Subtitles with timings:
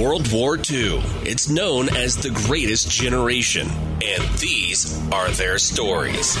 [0.00, 1.00] World War II.
[1.22, 3.68] It's known as the greatest generation,
[4.04, 6.36] and these are their stories.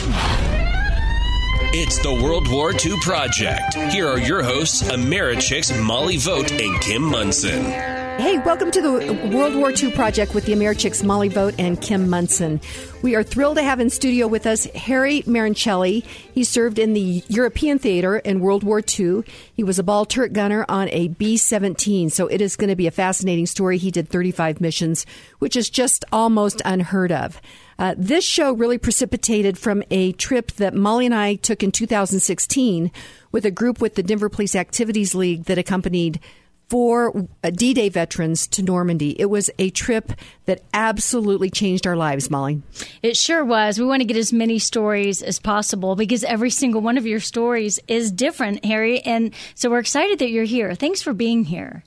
[1.72, 3.74] It's the World War II Project.
[3.74, 8.03] Here are your hosts, Americhicks Molly Vogt and Kim Monson.
[8.16, 12.08] Hey, welcome to the World War II Project with the Americhicks Molly Vogt and Kim
[12.08, 12.60] Monson.
[13.02, 16.04] We are thrilled to have in studio with us Harry Maroncelli.
[16.32, 19.24] He served in the European theater in World War II.
[19.54, 22.76] He was a ball turret gunner on a B 17, so it is going to
[22.76, 23.78] be a fascinating story.
[23.78, 25.06] He did 35 missions,
[25.40, 27.40] which is just almost unheard of.
[27.80, 32.92] Uh, this show really precipitated from a trip that Molly and I took in 2016
[33.32, 36.20] with a group with the Denver Police Activities League that accompanied
[36.68, 39.18] four uh, D Day veterans to Normandy.
[39.20, 40.12] It was a trip
[40.46, 42.62] that absolutely changed our lives, Molly.
[43.02, 43.78] It sure was.
[43.78, 47.20] We want to get as many stories as possible because every single one of your
[47.20, 49.00] stories is different, Harry.
[49.00, 50.74] And so we're excited that you're here.
[50.74, 51.84] Thanks for being here.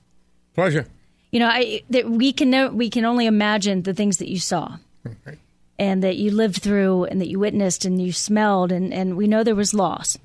[0.54, 0.86] Pleasure.
[1.30, 4.38] You know, I, that we can know, we can only imagine the things that you
[4.38, 4.78] saw.
[5.06, 5.38] Okay.
[5.80, 9.28] And that you lived through, and that you witnessed, and you smelled, and, and we
[9.28, 10.18] know there was loss.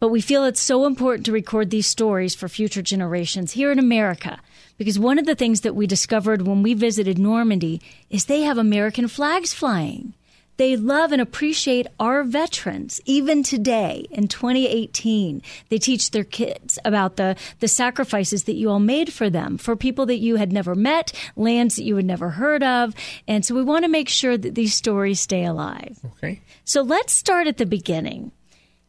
[0.00, 3.78] But we feel it's so important to record these stories for future generations here in
[3.78, 4.38] America.
[4.76, 8.58] Because one of the things that we discovered when we visited Normandy is they have
[8.58, 10.14] American flags flying.
[10.58, 15.40] They love and appreciate our veterans, even today in 2018.
[15.68, 19.76] They teach their kids about the, the sacrifices that you all made for them, for
[19.76, 22.92] people that you had never met, lands that you had never heard of.
[23.28, 25.96] And so we want to make sure that these stories stay alive.
[26.04, 26.40] Okay.
[26.64, 28.32] So let's start at the beginning.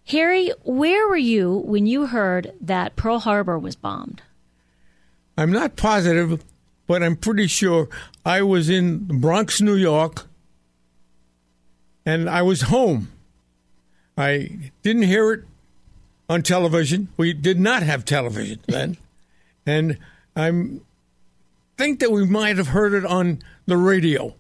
[0.10, 4.24] Harry, where were you when you heard that Pearl Harbor was bombed?
[5.38, 6.44] I'm not positive,
[6.88, 7.88] but I'm pretty sure
[8.26, 10.26] I was in Bronx, New York,
[12.06, 13.10] and I was home.
[14.18, 15.44] I didn't hear it
[16.28, 17.10] on television.
[17.16, 18.98] We did not have television then.
[19.66, 19.98] and
[20.36, 20.52] I
[21.78, 24.34] think that we might have heard it on the radio.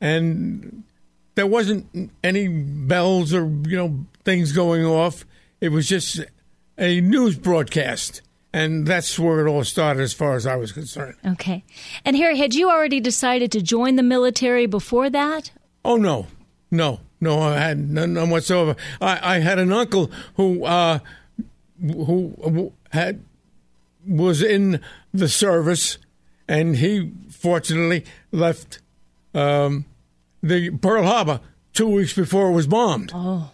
[0.00, 0.82] And
[1.34, 5.24] there wasn't any bells or, you know, things going off.
[5.60, 6.20] It was just
[6.78, 8.22] a news broadcast.
[8.54, 11.16] And that's where it all started as far as I was concerned.
[11.24, 11.64] Okay.
[12.04, 15.50] And Harry, had you already decided to join the military before that?
[15.84, 16.26] Oh, no.
[16.70, 17.00] No.
[17.22, 18.74] No, I had none, none whatsoever.
[19.00, 20.98] I, I, had an uncle who uh,
[21.80, 23.22] who had
[24.04, 24.80] was in
[25.14, 25.98] the service,
[26.48, 28.80] and he fortunately left
[29.34, 29.84] um,
[30.42, 31.40] the Pearl Harbor
[31.72, 33.12] two weeks before it was bombed.
[33.14, 33.50] Oh.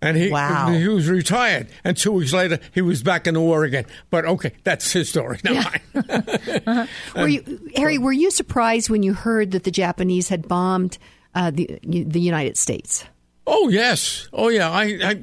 [0.00, 0.70] And he wow.
[0.70, 3.84] he was retired, and two weeks later he was back in the war again.
[4.10, 5.40] But okay, that's his story.
[5.44, 5.80] Never yeah.
[6.66, 6.86] uh-huh.
[7.16, 7.98] were you, Harry?
[7.98, 10.98] Were you surprised when you heard that the Japanese had bombed
[11.34, 13.04] uh, the the United States?
[13.44, 14.70] Oh yes, oh yeah.
[14.70, 15.22] I, I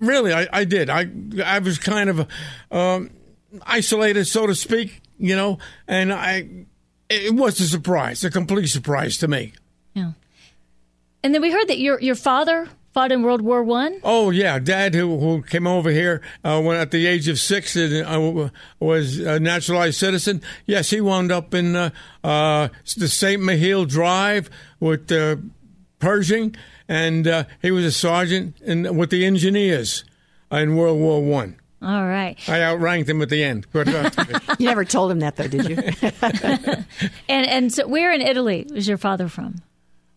[0.00, 0.90] really I, I did.
[0.90, 1.08] I
[1.44, 2.26] I was kind of
[2.72, 3.10] um,
[3.62, 6.66] isolated, so to speak, you know, and I
[7.08, 9.52] it was a surprise, a complete surprise to me.
[9.94, 10.12] Yeah.
[11.22, 14.00] And then we heard that your your father fought in World War One.
[14.02, 17.76] Oh yeah, Dad, who, who came over here uh, when at the age of six
[17.76, 20.42] and uh, was a naturalized citizen.
[20.66, 21.90] Yes, he wound up in uh,
[22.24, 25.36] uh the Saint Mihiel Drive with uh,
[25.98, 26.56] Pershing,
[26.88, 30.04] and uh, he was a sergeant in, with the engineers
[30.50, 31.56] in World War One.
[31.80, 32.36] All right.
[32.48, 33.66] I outranked him at the end.
[33.72, 33.86] But,
[34.58, 35.76] you never told him that, though, did you?
[37.28, 39.62] and and so, where in Italy was your father from?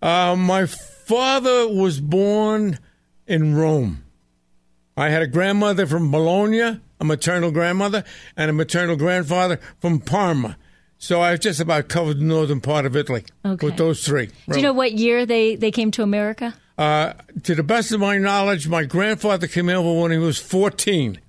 [0.01, 2.79] My father was born
[3.27, 4.03] in Rome.
[4.97, 8.03] I had a grandmother from Bologna, a maternal grandmother,
[8.35, 10.57] and a maternal grandfather from Parma.
[10.97, 13.65] So I've just about covered the northern part of Italy okay.
[13.65, 14.29] with those three.
[14.47, 16.53] Do you know what year they, they came to America?
[16.77, 17.13] Uh,
[17.43, 21.19] to the best of my knowledge, my grandfather came over when he was 14.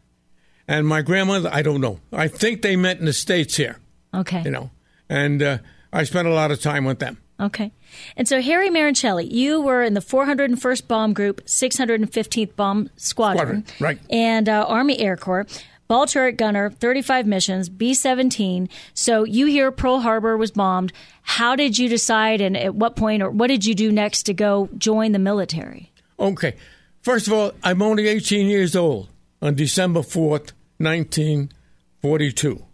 [0.69, 2.01] And my grandmother, I don't know.
[2.13, 3.79] I think they met in the States here.
[4.13, 4.43] Okay.
[4.43, 4.71] You know,
[5.09, 5.59] and uh,
[5.93, 7.19] I spent a lot of time with them.
[7.43, 7.73] Okay.
[8.17, 13.67] And so, Harry Maroncelli, you were in the 401st Bomb Group, 615th Bomb Squadron, Squadron
[13.81, 13.99] right.
[14.09, 15.47] and uh, Army Air Corps.
[15.89, 18.69] Ball turret gunner, 35 missions, B 17.
[18.95, 20.93] So you hear Pearl Harbor was bombed.
[21.23, 24.33] How did you decide and at what point or what did you do next to
[24.33, 25.93] go join the military?
[26.19, 26.55] Okay.
[27.03, 29.11] First of all, I'm only 18 years old
[29.43, 32.65] on December 4th, 1942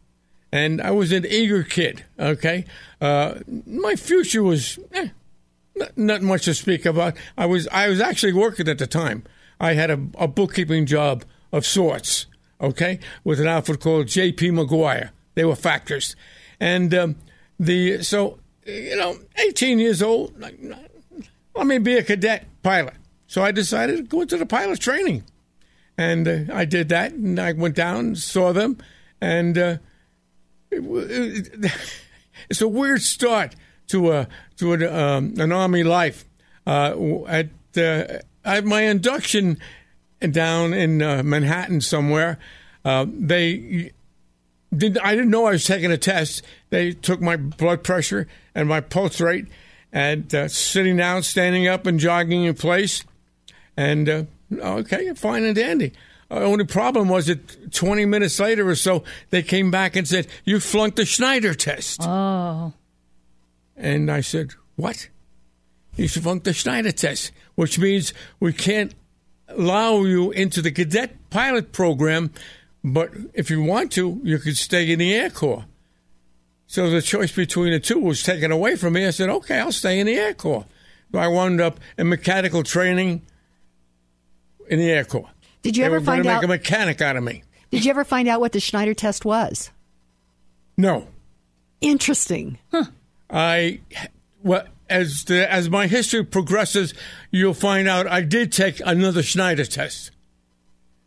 [0.52, 2.04] and I was an eager kid.
[2.18, 2.64] Okay,
[3.00, 3.34] uh,
[3.66, 5.08] my future was eh,
[5.76, 7.16] not, not, much to speak about.
[7.36, 9.24] I was I was actually working at the time.
[9.60, 12.26] I had a, a bookkeeping job of sorts.
[12.60, 14.50] Okay, with an outfit called J.P.
[14.50, 15.12] Maguire.
[15.34, 16.16] They were factors,
[16.58, 17.16] and um,
[17.60, 20.34] the so you know, 18 years old.
[20.38, 22.94] Let me be a cadet pilot.
[23.26, 25.24] So I decided to go into the pilot training,
[25.96, 27.12] and uh, I did that.
[27.12, 28.78] And I went down, saw them,
[29.20, 29.76] and uh,
[32.50, 33.54] It's a weird start
[33.88, 34.28] to a
[34.58, 36.24] to an, um, an army life.
[36.66, 39.58] Uh, at uh, at my induction
[40.20, 42.38] down in uh, Manhattan somewhere,
[42.84, 43.92] uh, they
[44.74, 44.98] did.
[44.98, 46.42] I didn't know I was taking a test.
[46.70, 49.46] They took my blood pressure and my pulse rate,
[49.92, 53.04] and uh, sitting down, standing up, and jogging in place,
[53.76, 55.92] and uh, okay, fine and dandy.
[56.30, 60.26] Uh, only problem was that 20 minutes later or so, they came back and said,
[60.44, 62.00] You flunked the Schneider test.
[62.02, 62.72] Oh.
[63.76, 65.08] And I said, What?
[65.96, 68.94] You flunked the Schneider test, which means we can't
[69.48, 72.30] allow you into the cadet pilot program,
[72.84, 75.64] but if you want to, you could stay in the Air Corps.
[76.66, 79.06] So the choice between the two was taken away from me.
[79.06, 80.66] I said, Okay, I'll stay in the Air Corps.
[81.10, 83.22] So I wound up in mechanical training
[84.68, 85.30] in the Air Corps.
[85.62, 86.44] Did you They ever were find to make out?
[86.44, 87.42] a mechanic out of me.
[87.70, 89.70] Did you ever find out what the Schneider test was?
[90.76, 91.08] No.
[91.80, 92.58] Interesting.
[92.70, 92.84] Huh.
[93.30, 93.80] I
[94.42, 96.94] well as the as my history progresses,
[97.30, 100.10] you'll find out I did take another Schneider test.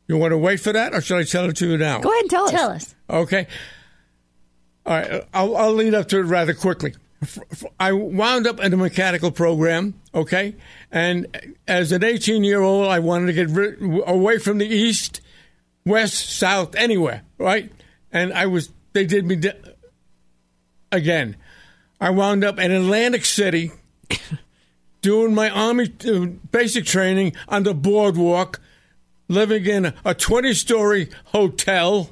[0.08, 2.00] You want to wait for that, or should I tell it to you now?
[2.00, 2.52] Go ahead and tell us.
[2.52, 2.96] Tell us.
[3.10, 3.48] Okay.
[4.86, 6.94] All right, I'll, I'll lead up to it rather quickly.
[7.80, 10.56] I wound up in a mechanical program, okay,
[10.92, 11.28] and
[11.68, 15.22] as an 18 year old, I wanted to get away from the east,
[15.86, 17.72] west, south, anywhere, right?
[18.12, 19.54] And I was, they did me di-
[20.92, 21.36] again.
[22.00, 23.72] I wound up in Atlantic City
[25.02, 28.60] doing my Army uh, basic training on the boardwalk,
[29.28, 32.10] living in a 20 story hotel.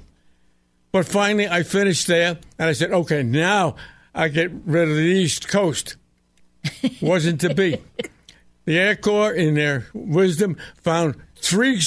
[0.92, 3.76] But finally, I finished there, and I said, okay, now
[4.19, 5.95] I get rid of the East Coast.
[7.01, 7.77] Wasn't to be.
[8.66, 11.80] The Air Corps, in their wisdom, found three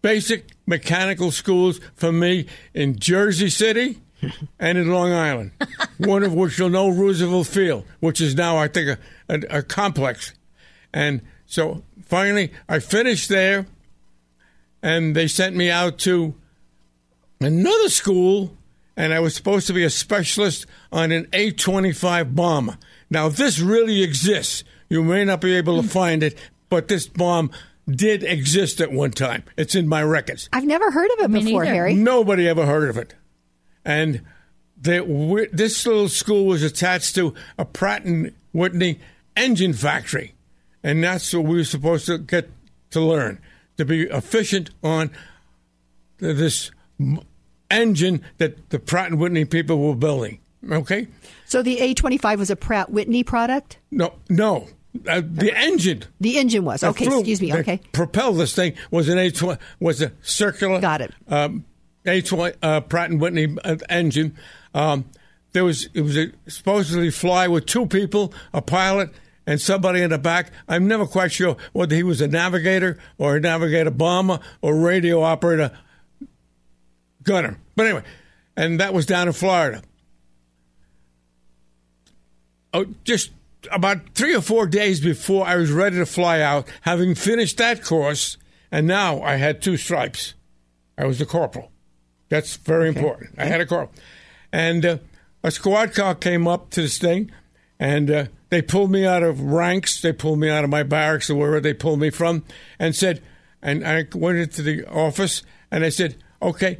[0.00, 3.98] basic mechanical schools for me in Jersey City
[4.60, 5.50] and in Long Island,
[5.98, 8.96] one of which you'll know Roosevelt Field, which is now, I think,
[9.28, 10.32] a, a, a complex.
[10.94, 13.66] And so finally, I finished there,
[14.84, 16.34] and they sent me out to
[17.40, 18.56] another school,
[18.98, 22.76] and I was supposed to be a specialist on an A 25 bomber.
[23.08, 24.64] Now, this really exists.
[24.90, 25.90] You may not be able to mm.
[25.90, 26.36] find it,
[26.68, 27.52] but this bomb
[27.88, 29.44] did exist at one time.
[29.56, 30.48] It's in my records.
[30.52, 31.74] I've never heard of it Me before, neither.
[31.74, 31.94] Harry.
[31.94, 33.14] Nobody ever heard of it.
[33.84, 34.22] And
[34.76, 34.98] they,
[35.52, 38.98] this little school was attached to a Pratt and Whitney
[39.36, 40.34] engine factory,
[40.82, 42.50] and that's what we were supposed to get
[42.90, 43.38] to learn
[43.76, 45.10] to be efficient on
[46.18, 47.20] this m-
[47.70, 50.40] engine that the Pratt and Whitney people were building.
[50.70, 51.06] Okay,
[51.46, 53.78] So the A25 was a Pratt Whitney product?
[53.90, 54.66] no, no,
[55.06, 56.02] uh, the engine.
[56.20, 56.82] The engine was.
[56.82, 57.54] Okay, flew- excuse me.
[57.54, 57.80] Okay.
[57.92, 60.80] Propelled this thing was an A twenty was a circular.
[60.80, 61.12] Got it.
[61.28, 61.64] Um,
[62.06, 64.36] A twenty uh, Pratt and Whitney uh, engine.
[64.74, 65.04] Um,
[65.52, 69.10] there was it was a, supposedly fly with two people, a pilot
[69.46, 70.50] and somebody in the back.
[70.68, 75.22] I'm never quite sure whether he was a navigator or a navigator bomber or radio
[75.22, 75.70] operator
[77.28, 77.58] gunner.
[77.76, 78.02] But anyway,
[78.56, 79.82] and that was down in Florida.
[82.72, 83.30] Oh, just
[83.70, 87.84] about three or four days before I was ready to fly out, having finished that
[87.84, 88.36] course,
[88.72, 90.34] and now I had two stripes.
[90.96, 91.70] I was a corporal.
[92.28, 93.30] That's very important.
[93.38, 93.92] I had a corporal.
[94.52, 94.98] And uh,
[95.42, 97.30] a squad car came up to this thing,
[97.78, 100.00] and uh, they pulled me out of ranks.
[100.00, 102.44] They pulled me out of my barracks or wherever they pulled me from,
[102.78, 103.22] and said,
[103.62, 106.78] and I went into the office, and I said, okay,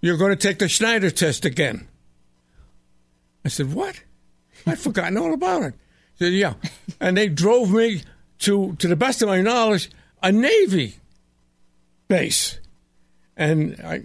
[0.00, 1.88] you're going to take the Schneider test again.
[3.44, 4.02] I said, what?
[4.66, 5.74] I'd forgotten all about it.
[5.74, 6.54] I said, yeah.
[7.00, 8.02] And they drove me
[8.40, 9.90] to, to the best of my knowledge,
[10.22, 10.96] a Navy
[12.08, 12.58] base.
[13.36, 14.02] And I,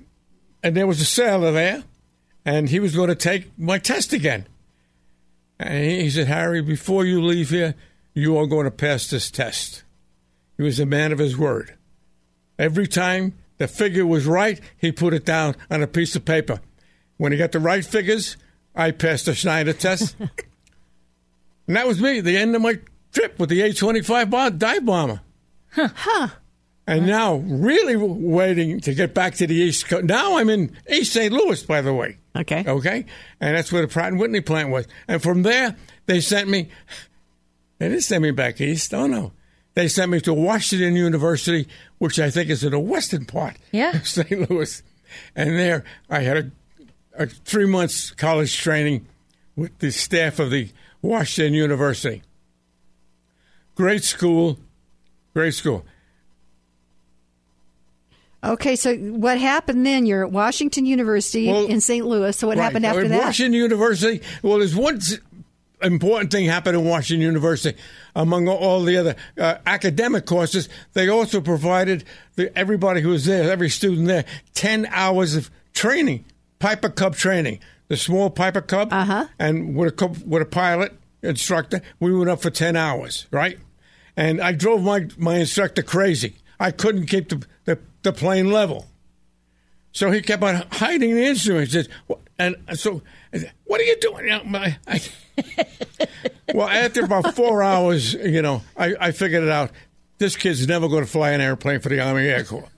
[0.63, 1.83] and there was a sailor there,
[2.45, 4.47] and he was going to take my test again.
[5.59, 7.75] And he, he said, Harry, before you leave here,
[8.13, 9.83] you are going to pass this test.
[10.55, 11.75] He was a man of his word.
[12.57, 16.59] Every time the figure was right, he put it down on a piece of paper.
[17.17, 18.37] When he got the right figures,
[18.75, 20.15] I passed the Schneider test.
[20.19, 22.79] and that was me, the end of my
[23.13, 25.21] trip with the A 25 bomb, dive bomber.
[25.71, 26.29] Huh.
[26.87, 30.05] And now, really waiting to get back to the East Coast.
[30.05, 31.33] Now I'm in East St.
[31.33, 32.17] Louis, by the way.
[32.35, 32.63] Okay.
[32.67, 33.05] Okay?
[33.41, 34.87] And that's where the Pratt and Whitney plant was.
[35.07, 36.69] And from there, they sent me,
[37.79, 38.93] they didn't send me back east.
[38.93, 39.31] Oh, no.
[39.75, 41.67] They sent me to Washington University,
[41.99, 43.91] which I think is in the western part Yeah.
[43.97, 44.49] of St.
[44.49, 44.81] Louis.
[45.35, 46.51] And there, I had a,
[47.23, 49.05] a three months college training
[49.55, 50.69] with the staff of the
[51.01, 52.23] Washington University.
[53.75, 54.57] Great school,
[55.33, 55.85] great school.
[58.43, 60.05] Okay, so what happened then?
[60.05, 62.05] You're at Washington University Well, in St.
[62.05, 62.37] Louis.
[62.37, 62.63] So what Right.
[62.63, 63.23] happened after At that?
[63.25, 64.21] Washington University.
[64.43, 65.17] Well, there's one s-
[65.85, 67.77] important thing happened in Washington University.
[68.15, 72.03] Among all the other uh, academic courses, they also provided
[72.35, 76.25] the, everybody who was there, every student there, 10 hours of training,
[76.59, 77.59] Piper Cub training.
[77.87, 78.91] The small Piper Cub.
[78.91, 79.27] Uh-huh.
[79.37, 83.59] And with a, with a pilot instructor, we went up for 10 hours, right?
[84.17, 86.35] And I drove my, my instructor crazy.
[86.59, 88.87] I couldn't keep the, the, the plane level.
[89.91, 91.73] So he kept on hiding the instruments.
[91.73, 93.01] He said, "Wh- And so,
[93.65, 94.25] what are you doing?
[94.25, 95.01] You know, my- I-
[96.53, 99.71] well, after about four hours, you know, I, I figured it out.
[100.17, 102.69] This kid's never going to fly an airplane for the Army Air Corps.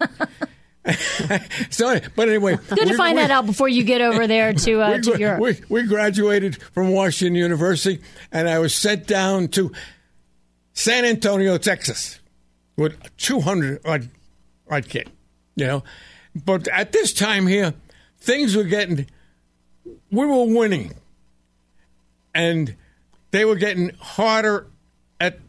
[1.69, 4.91] so, but anyway, Good to find that out before you get over there to uh,
[4.95, 5.41] we, to Europe.
[5.41, 9.71] we, we graduated from Washington University, and I was sent down to
[10.73, 12.19] San Antonio, Texas,
[12.75, 14.09] with 200 odd,
[14.69, 15.11] odd kid,
[15.55, 15.83] you know.
[16.35, 17.73] But at this time here,
[18.19, 19.07] things were getting,
[20.11, 20.93] we were winning,
[22.33, 22.75] and
[23.31, 24.67] they were getting harder
[25.19, 25.39] at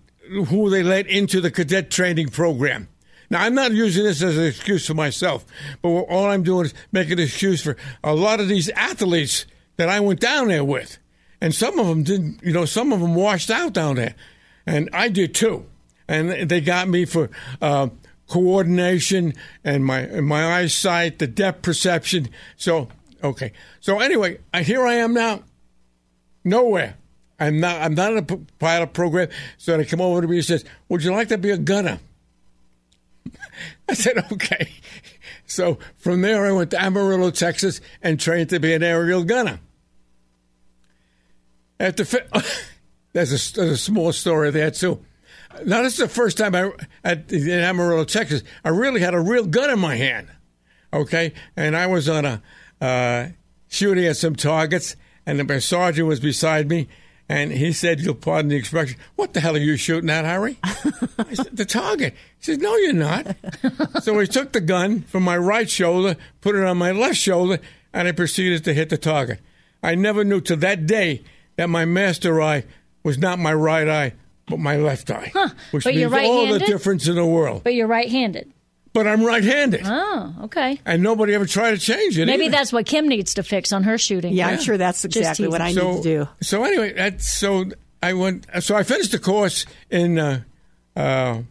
[0.48, 2.88] who they let into the cadet training program.
[3.30, 5.44] Now, I'm not using this as an excuse for myself,
[5.82, 9.44] but all I'm doing is making an excuse for a lot of these athletes
[9.76, 10.98] that I went down there with.
[11.40, 14.14] And some of them didn't, you know, some of them washed out down there.
[14.66, 15.66] And I did too.
[16.08, 17.28] And they got me for
[17.60, 17.88] uh,
[18.28, 22.28] coordination and my and my eyesight, the depth perception.
[22.56, 22.88] So,
[23.22, 23.52] okay.
[23.80, 25.42] So, anyway, here I am now
[26.44, 26.96] nowhere.
[27.40, 27.80] I'm not.
[27.80, 28.22] I'm not in a
[28.58, 29.28] pilot program.
[29.58, 32.00] So they come over to me and says, "Would you like to be a gunner?"
[33.88, 34.72] I said, "Okay."
[35.50, 39.60] So from there, I went to Amarillo, Texas, and trained to be an aerial gunner.
[41.80, 42.04] At the
[43.14, 45.02] there's a, there's a small story there too.
[45.64, 46.70] Now this is the first time I
[47.02, 48.42] at in Amarillo, Texas.
[48.62, 50.28] I really had a real gun in my hand.
[50.92, 52.42] Okay, and I was on a
[52.80, 53.28] uh,
[53.68, 56.88] shooting at some targets, and my sergeant was beside me,
[57.28, 58.96] and he said, "You'll pardon the expression.
[59.16, 62.74] What the hell are you shooting at, Harry?" I said, "The target." He said, "No,
[62.76, 63.36] you're not."
[64.02, 67.58] so he took the gun from my right shoulder, put it on my left shoulder,
[67.92, 69.40] and I proceeded to hit the target.
[69.82, 71.22] I never knew to that day
[71.56, 72.64] that my master eye
[73.02, 74.14] was not my right eye,
[74.46, 75.30] but my left eye,
[75.70, 75.94] which But
[76.24, 77.62] all the difference in the world.
[77.64, 78.52] but you're right-handed.
[78.98, 80.80] But I'm right-handed, Oh, okay.
[80.84, 82.26] and nobody ever tried to change it.
[82.26, 82.52] Maybe either.
[82.56, 84.32] that's what Kim needs to fix on her shooting.
[84.32, 85.88] yeah, I'm sure that's exactly what I teasing.
[85.94, 86.28] need to do.
[86.42, 87.66] So anyway, that's so
[88.02, 88.46] I went.
[88.60, 90.40] So I finished the course in uh,
[90.96, 91.42] uh,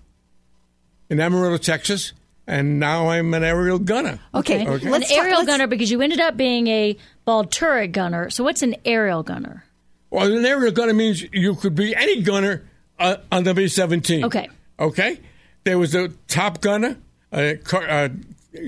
[1.10, 2.12] in Amarillo, Texas,
[2.48, 4.20] and now I'm an aerial gunner.
[4.36, 4.86] Okay, Okay.
[4.86, 8.30] An let's talk- aerial let's- gunner because you ended up being a ball turret gunner.
[8.30, 9.64] So what's an aerial gunner?
[10.10, 12.64] Well, an aerial gunner means you could be any gunner
[13.00, 14.24] uh, on the B-17.
[14.26, 14.50] Okay.
[14.80, 15.20] Okay.
[15.64, 16.98] There was a top gunner,
[17.38, 18.10] a car, uh,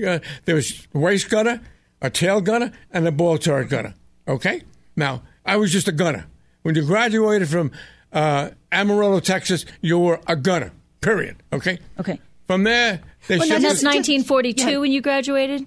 [0.06, 1.60] uh, there was a waist gunner,
[2.00, 3.94] a tail gunner, and a ball turret gunner.
[4.28, 4.62] Okay.
[4.96, 6.26] Now I was just a gunner.
[6.62, 7.72] When you graduated from
[8.12, 10.72] uh, Amarillo, Texas, you were a gunner.
[11.00, 11.36] Period.
[11.52, 11.78] Okay.
[11.98, 12.20] Okay.
[12.46, 13.70] From there, they Well, now shifted.
[13.70, 14.78] That's 1942 Yeah.
[14.78, 15.66] when you graduated?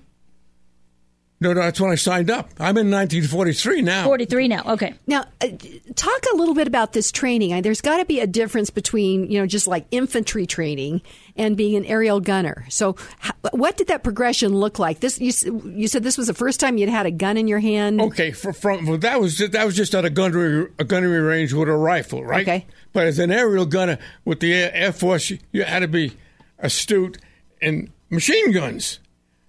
[1.44, 2.50] No, no, that's when I signed up.
[2.60, 4.06] I'm in 1943 now.
[4.06, 4.64] 43 now.
[4.74, 4.94] Okay.
[5.06, 5.48] Now, uh,
[5.96, 7.62] talk a little bit about this training.
[7.62, 11.02] There's got to be a difference between, you know, just like infantry training
[11.36, 12.66] and being an aerial gunner.
[12.70, 15.02] So, h- what did that progression look like?
[15.02, 17.60] This you, you said this was the first time you'd had a gun in your
[17.60, 18.02] hand.
[18.02, 21.54] Okay, for, from well, that was that was just at a gunnery a gunnery range
[21.54, 22.42] with a rifle, right?
[22.42, 22.66] Okay.
[22.94, 26.14] But as an aerial gunner with the Air, Air Force, you, you had to be
[26.60, 27.18] astute
[27.62, 29.00] in machine guns.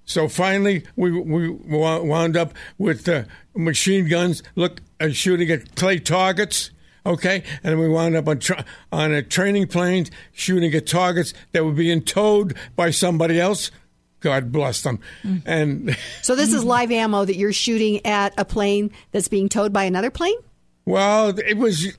[0.04, 5.98] So finally, we we wound up with uh, machine guns, look uh, shooting at clay
[5.98, 6.70] targets.
[7.06, 11.64] Okay, and we wound up on tra- on a training plane shooting at targets that
[11.64, 13.70] were being towed by somebody else.
[14.20, 15.00] God bless them.
[15.44, 19.70] And So, this is live ammo that you're shooting at a plane that's being towed
[19.70, 20.36] by another plane?
[20.86, 21.94] Well, it was.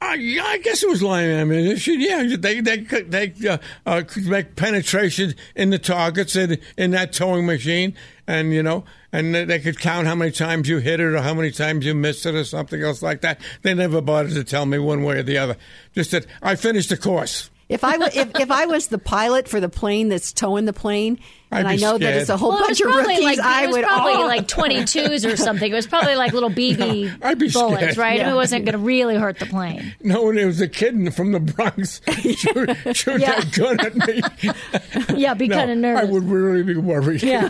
[0.00, 2.00] Uh, yeah, I guess it was line ammunition.
[2.00, 6.90] Yeah, they they could they uh, uh, could make penetration in the targets in in
[6.90, 7.94] that towing machine,
[8.26, 11.32] and you know, and they could count how many times you hit it or how
[11.32, 13.40] many times you missed it or something else like that.
[13.62, 15.56] They never bothered to tell me one way or the other.
[15.94, 17.50] Just that I finished the course.
[17.68, 21.18] If I if, if I was the pilot for the plane that's towing the plane,
[21.50, 23.38] I'd and I be know that it's a whole Well, bunch of probably rookies, like
[23.40, 24.26] I would probably oh.
[24.26, 25.72] like 22s or something.
[25.72, 27.96] It was probably like little BB I'd be bullets, scared.
[27.96, 28.18] right?
[28.18, 28.30] Yeah.
[28.30, 29.94] It wasn't going to really hurt the plane.
[30.00, 33.40] No, and it was a kid from the Bronx shoot, shoot Yeah.
[33.40, 35.18] that gun at me.
[35.20, 36.08] Yeah, be No, kind of nervous.
[36.08, 37.22] I would really be worried.
[37.24, 37.48] Yeah.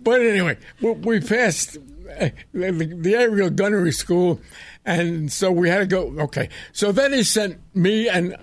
[0.00, 1.76] but anyway, we, we passed
[2.20, 4.40] uh, the, the aerial gunnery school,
[4.84, 6.14] and so we had to go.
[6.20, 8.36] Okay, so then he sent me and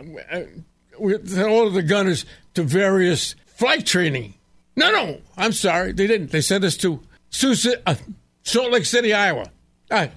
[1.01, 4.35] we, all of the gunners to various flight training
[4.75, 5.91] No, no, I'm sorry.
[5.91, 6.31] They didn't.
[6.31, 7.55] They sent us to Sioux,
[7.85, 7.95] uh,
[8.43, 9.51] Salt Lake City, Iowa.
[9.89, 10.07] Uh,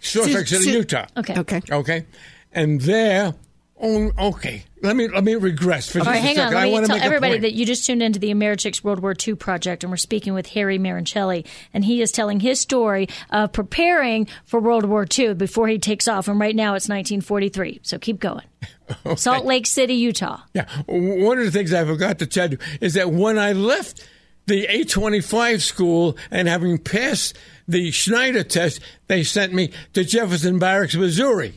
[0.00, 1.06] Salt Lake City, Utah.
[1.16, 1.38] Okay.
[1.38, 1.60] Okay.
[1.70, 2.06] Okay.
[2.52, 3.34] And there,
[3.80, 4.64] oh, okay.
[4.82, 6.48] Let me let me regress for All just right, a hang second.
[6.48, 6.54] on.
[6.54, 9.00] Let I me want to tell everybody that you just tuned into the Americhicks World
[9.00, 13.08] War II project, and we're speaking with Harry Maroncelli, and he is telling his story
[13.30, 16.26] of preparing for World War II before he takes off.
[16.28, 18.44] And right now it's 1943, so keep going.
[19.16, 20.40] Salt Lake City, Utah.
[20.54, 20.66] Yeah.
[20.86, 24.06] One of the things I forgot to tell you is that when I left
[24.46, 27.36] the A25 school and having passed
[27.68, 31.54] the Schneider test, they sent me to Jefferson Barracks, Missouri.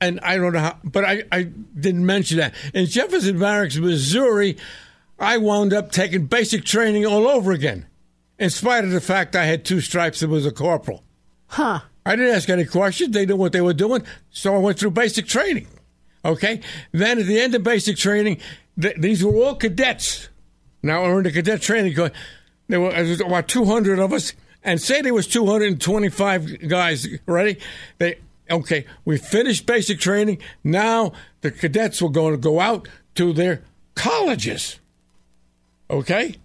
[0.00, 2.54] And I don't know how, but I, I didn't mention that.
[2.74, 4.56] In Jefferson Barracks, Missouri,
[5.18, 7.86] I wound up taking basic training all over again,
[8.38, 11.02] in spite of the fact I had two stripes and was a corporal.
[11.46, 11.80] Huh.
[12.04, 13.14] I didn't ask any questions.
[13.14, 14.02] They knew what they were doing.
[14.30, 15.68] So I went through basic training.
[16.24, 16.60] Okay.
[16.92, 18.40] Then at the end of basic training,
[18.78, 20.28] th- these were all cadets.
[20.82, 21.94] Now we're in the cadet training.
[21.94, 22.10] co-
[22.68, 24.34] There were was about 200 of us.
[24.62, 27.06] And say there was 225 guys.
[27.26, 27.58] Ready?
[27.98, 28.16] They,
[28.50, 28.86] okay.
[29.04, 30.38] We finished basic training.
[30.62, 33.62] Now the cadets were going to go out to their
[33.94, 34.80] colleges.
[35.90, 36.36] Okay.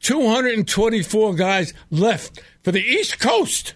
[0.00, 3.74] 224 guys left for the East Coast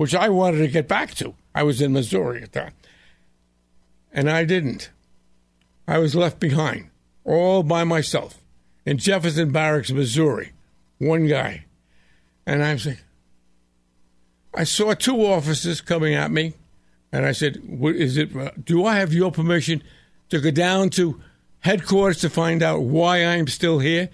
[0.00, 1.34] which I wanted to get back to.
[1.54, 2.72] I was in Missouri at that.
[4.10, 4.88] And I didn't.
[5.86, 6.88] I was left behind,
[7.22, 8.38] all by myself,
[8.86, 10.52] in Jefferson Barracks, Missouri.
[10.96, 11.66] One guy.
[12.46, 12.96] And I'm saying,
[14.54, 16.54] I saw two officers coming at me,
[17.12, 18.34] and I said, "What is it?
[18.36, 19.82] uh, Do I have your permission
[20.30, 21.20] to go down to
[21.60, 24.08] headquarters to find out why I'm still here?"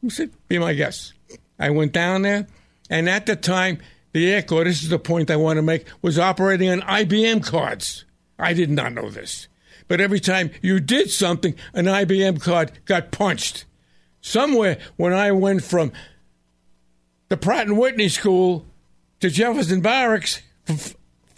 [0.00, 1.12] He said, "Be my guest."
[1.58, 2.46] I went down there,
[2.88, 3.78] and at the time,
[4.12, 4.64] the air corps.
[4.64, 5.86] This is the point I want to make.
[6.02, 8.04] Was operating on IBM cards.
[8.38, 9.48] I did not know this,
[9.88, 13.64] but every time you did something, an IBM card got punched.
[14.20, 15.92] Somewhere when I went from
[17.28, 18.64] the Pratt and Whitney School
[19.20, 20.42] to Jefferson Barracks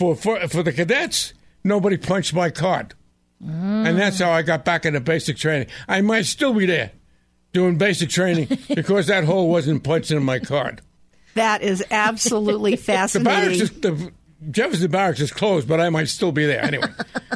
[0.00, 2.94] for for, for, the cadets, nobody punched my card.
[3.42, 5.68] And that's how I got back into basic training.
[5.88, 6.92] I might still be there
[7.52, 10.80] doing basic training because that hole wasn't punched in my card.
[11.34, 13.80] That is absolutely The barracks fascinating.
[13.80, 14.12] the
[14.50, 16.88] Jefferson Barracks is closed, but I might still be there anyway.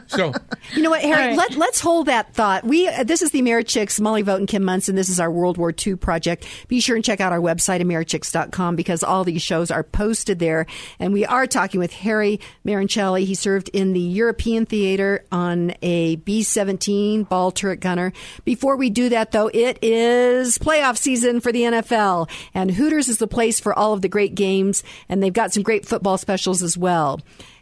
[0.06, 0.32] So
[0.74, 1.14] You know what, Harry?
[1.14, 1.36] All right.
[1.36, 2.64] Let, let's hold that thought.
[2.64, 4.96] We uh, this is the Americhicks, Molly Vogt and Kim Monson.
[4.96, 6.46] This is our World War II project.
[6.68, 10.66] Be sure and check out our website, Americhicks.com, because all these shows are posted there.
[10.98, 13.24] And we are talking with Harry Maroncelli.
[13.24, 18.12] He served in the European theater on a B-17 ball turret gunner.
[18.44, 23.18] Before we do that, though, it is playoff season for the NFL, and Hooters is
[23.18, 26.62] the place for all of the great games, and they've got some great football specials
[26.62, 26.93] as well.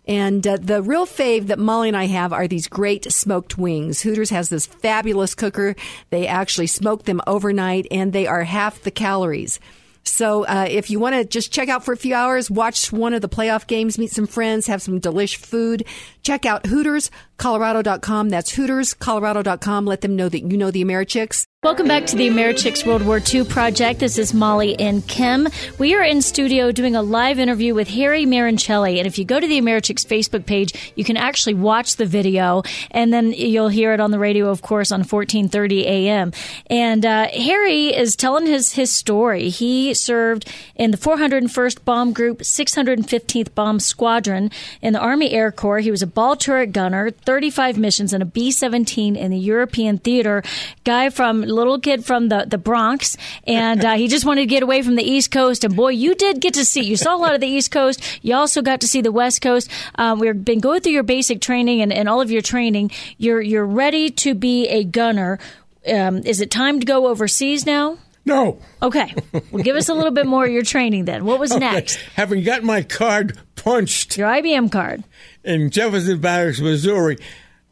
[0.06, 4.00] And uh, the real fave that Molly and I have are these great smoked wings.
[4.02, 5.76] Hooters has this fabulous cooker.
[6.10, 9.60] They actually smoke them overnight and they are half the calories.
[10.04, 13.14] So uh, if you want to just check out for a few hours, watch one
[13.14, 15.84] of the playoff games, meet some friends, have some delish food,
[16.22, 18.28] check out HootersColorado.com.
[18.30, 19.84] That's HootersColorado.com.
[19.86, 21.46] Let them know that you know the Americhicks.
[21.64, 24.00] Welcome back to the Americhicks World War II project.
[24.00, 25.46] This is Molly and Kim.
[25.78, 28.98] We are in studio doing a live interview with Harry Maroncelli.
[28.98, 32.64] And if you go to the Americhicks Facebook page, you can actually watch the video
[32.90, 36.32] and then you'll hear it on the radio, of course, on 1430 AM.
[36.66, 39.48] And uh, Harry is telling his, his story.
[39.48, 45.78] He served in the 401st Bomb Group, 615th Bomb Squadron in the Army Air Corps.
[45.78, 49.98] He was a ball turret gunner, 35 missions, and a B 17 in the European
[49.98, 50.42] theater.
[50.84, 54.62] Guy from little kid from the, the Bronx, and uh, he just wanted to get
[54.62, 55.64] away from the East Coast.
[55.64, 56.82] And boy, you did get to see.
[56.82, 58.00] You saw a lot of the East Coast.
[58.22, 59.70] You also got to see the West Coast.
[59.96, 62.90] Um, we've been going through your basic training and, and all of your training.
[63.18, 65.38] You're you're ready to be a gunner.
[65.86, 67.98] Um, is it time to go overseas now?
[68.24, 68.58] No.
[68.80, 69.14] Okay,
[69.50, 71.24] well, give us a little bit more of your training then.
[71.24, 71.96] What was next?
[72.14, 75.04] Having got my card punched Your IBM card.
[75.44, 77.18] in Jefferson Barracks, Missouri,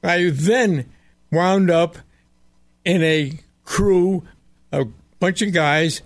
[0.03, 0.91] I then
[1.31, 1.99] wound up
[2.85, 4.25] in a crew,
[4.73, 4.87] a
[5.19, 6.03] bunch of guys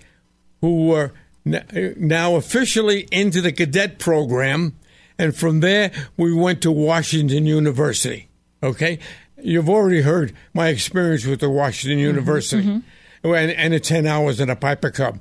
[0.60, 1.12] who were
[1.44, 4.76] now officially into the cadet program.
[5.18, 8.28] And from there, we went to Washington University.
[8.62, 8.98] Okay?
[9.40, 12.06] You've already heard my experience with the Washington mm-hmm.
[12.06, 12.78] University mm-hmm.
[13.24, 15.18] And, and the 10 hours in a Piper Cub.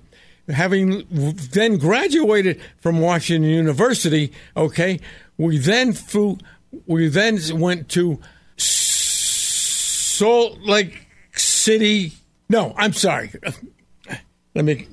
[0.49, 4.99] Having then graduated from Washington University, okay,
[5.37, 6.37] we then flew,
[6.85, 8.19] we then went to
[8.57, 12.11] Salt Lake City.
[12.49, 13.31] No, I'm sorry.
[14.53, 14.87] Let me.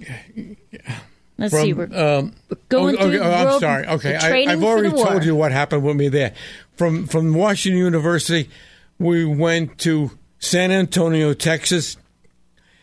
[1.37, 1.73] Let's From, see.
[1.73, 2.35] We're um,
[2.68, 3.87] going oh, okay, through oh, I'm world- sorry.
[3.87, 6.35] Okay, I, I've already told you what happened with me there.
[6.77, 8.51] From from Washington University,
[8.99, 11.96] we went to San Antonio, Texas,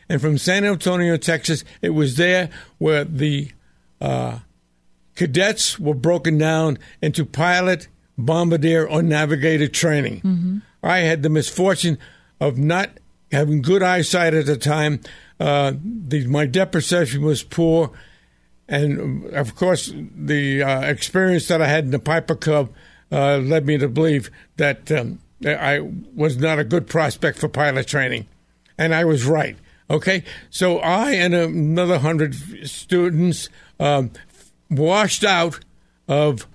[0.10, 3.52] And from San Antonio, Texas, it was there where the
[4.00, 4.40] uh,
[5.16, 10.22] cadets were broken down into pilot, bombardier, or navigator training.
[10.22, 10.58] Mm-hmm.
[10.84, 11.98] I had the misfortune
[12.40, 12.92] of not
[13.32, 15.02] having good eyesight at the time.
[15.40, 17.92] Uh, the, my depth perception was poor.
[18.70, 22.72] And of course, the uh, experience that I had in the Piper Cub
[23.12, 25.80] uh, led me to believe that um, I
[26.16, 28.28] was not a good prospect for pilot training.
[28.78, 29.58] And I was right.
[29.90, 30.24] Okay.
[30.50, 32.36] So I and another hundred
[32.68, 34.12] students um,
[34.70, 35.60] washed out
[36.08, 36.48] of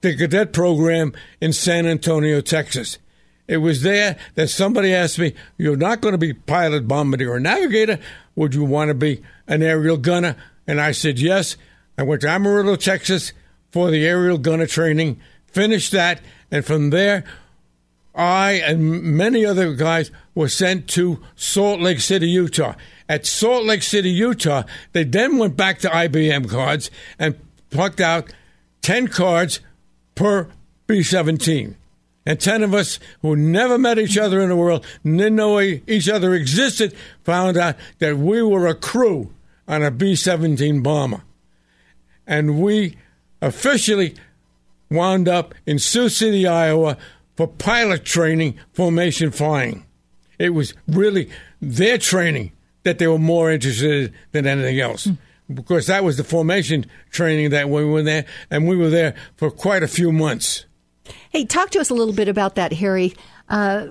[0.00, 2.98] the cadet program in San Antonio, Texas.
[3.46, 7.40] It was there that somebody asked me, You're not going to be pilot, bombardier, or
[7.40, 7.98] navigator.
[8.36, 10.36] Would you want to be an aerial gunner?
[10.66, 11.56] And I said, Yes.
[11.96, 13.32] I went to Amarillo, Texas
[13.70, 17.24] for the aerial gunner training, finished that, and from there,
[18.14, 22.74] I and many other guys were sent to Salt Lake City, Utah.
[23.08, 27.36] At Salt Lake City, Utah, they then went back to IBM cards and
[27.70, 28.32] plucked out
[28.82, 29.60] 10 cards
[30.14, 30.48] per
[30.86, 31.76] B 17.
[32.26, 36.08] And 10 of us who never met each other in the world, didn't know each
[36.08, 39.34] other existed, found out that we were a crew
[39.68, 41.22] on a B 17 bomber.
[42.26, 42.96] And we
[43.42, 44.14] officially
[44.90, 46.96] wound up in Sioux City, Iowa
[47.36, 49.84] for pilot training, formation flying.
[50.38, 55.06] It was really their training that they were more interested in than anything else.
[55.06, 55.18] Mm.
[55.52, 59.50] Because that was the formation training that we were there, and we were there for
[59.50, 60.64] quite a few months.
[61.30, 63.14] Hey, talk to us a little bit about that, Harry.
[63.48, 63.88] Uh,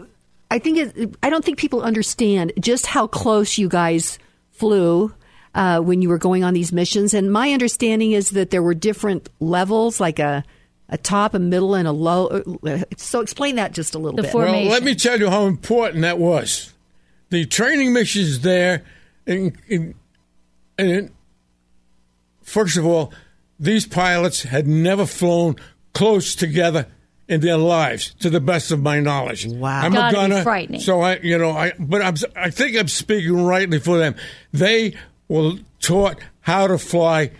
[0.49, 4.17] I think it, I don't think people understand just how close you guys
[4.51, 5.13] flew
[5.53, 7.13] uh, when you were going on these missions.
[7.13, 10.43] And my understanding is that there were different levels, like a
[10.89, 12.28] a top, a middle, and a low.
[12.28, 14.32] Uh, so explain that just a little the bit.
[14.32, 14.63] Formation.
[14.63, 16.74] Well, let me tell you how important that was.
[17.30, 18.84] The training missions there,
[19.26, 19.96] in, in,
[20.78, 21.12] in,
[22.43, 23.12] first of all,
[23.60, 25.56] these pilots had never flown
[25.93, 26.88] close together
[27.28, 29.46] in their lives, to the best of my knowledge.
[29.46, 30.82] Wow, I'm Gotta a gunner, frightening.
[30.82, 34.15] so I, you know, I, but I'm, I think I'm speaking rightly for them.
[34.52, 34.96] They
[35.30, 37.32] were taught how to fly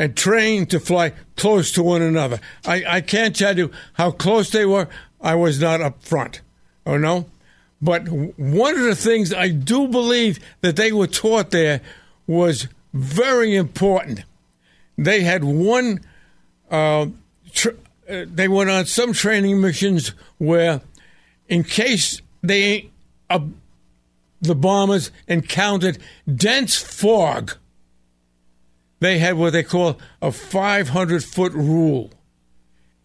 [0.00, 2.40] and trained to fly close to one another.
[2.64, 4.88] I, I can't tell you how close they were.
[5.20, 6.40] I was not up front,
[6.86, 7.26] or no.
[7.82, 11.82] But one of the things I do believe that they were taught there
[12.26, 14.24] was very important.
[14.96, 16.00] They had one.
[16.70, 17.08] Uh,
[17.52, 17.76] tr-
[18.08, 20.80] uh, they went on some training missions where,
[21.46, 22.88] in case they
[23.28, 23.40] uh,
[24.40, 25.98] the bombers encountered
[26.34, 27.52] dense fog,
[29.00, 32.10] they had what they call a 500 foot rule.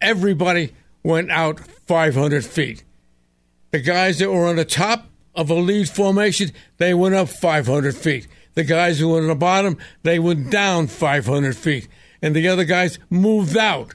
[0.00, 2.84] Everybody went out 500 feet.
[3.72, 7.96] The guys that were on the top of a lead formation, they went up 500
[7.96, 8.28] feet.
[8.54, 11.88] The guys who were on the bottom, they went down 500 feet.
[12.22, 13.94] And the other guys moved out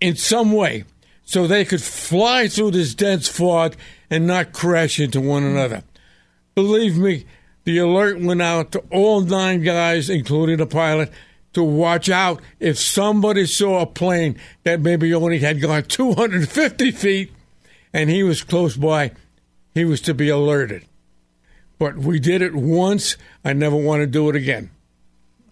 [0.00, 0.84] in some way
[1.24, 3.76] so they could fly through this dense fog
[4.10, 5.82] and not crash into one another.
[6.54, 7.24] Believe me,
[7.70, 11.12] the alert went out to all nine guys, including the pilot,
[11.52, 17.32] to watch out if somebody saw a plane that maybe only had gone 250 feet
[17.92, 19.12] and he was close by,
[19.74, 20.84] he was to be alerted.
[21.78, 23.16] But we did it once.
[23.44, 24.70] I never want to do it again.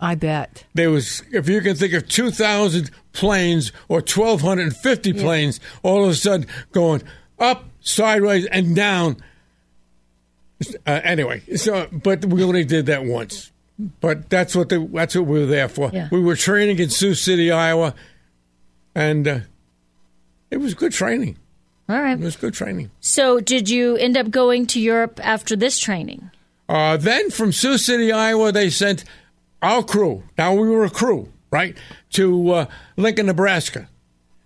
[0.00, 0.64] I bet.
[0.74, 5.22] There was, if you can think of 2,000 planes or 1,250 yeah.
[5.22, 7.02] planes all of a sudden going
[7.38, 9.16] up, sideways, and down.
[10.86, 13.52] Uh, anyway, so, but we only did that once.
[14.00, 15.90] But that's what the, that's what we were there for.
[15.92, 16.08] Yeah.
[16.10, 17.94] We were training in Sioux City, Iowa,
[18.94, 19.40] and uh,
[20.50, 21.36] it was good training.
[21.88, 22.18] All right.
[22.18, 22.90] It was good training.
[23.00, 26.30] So, did you end up going to Europe after this training?
[26.68, 29.04] Uh, then from Sioux City, Iowa, they sent
[29.62, 30.24] our crew.
[30.36, 31.76] Now we were a crew, right,
[32.12, 32.66] to uh,
[32.96, 33.88] Lincoln, Nebraska.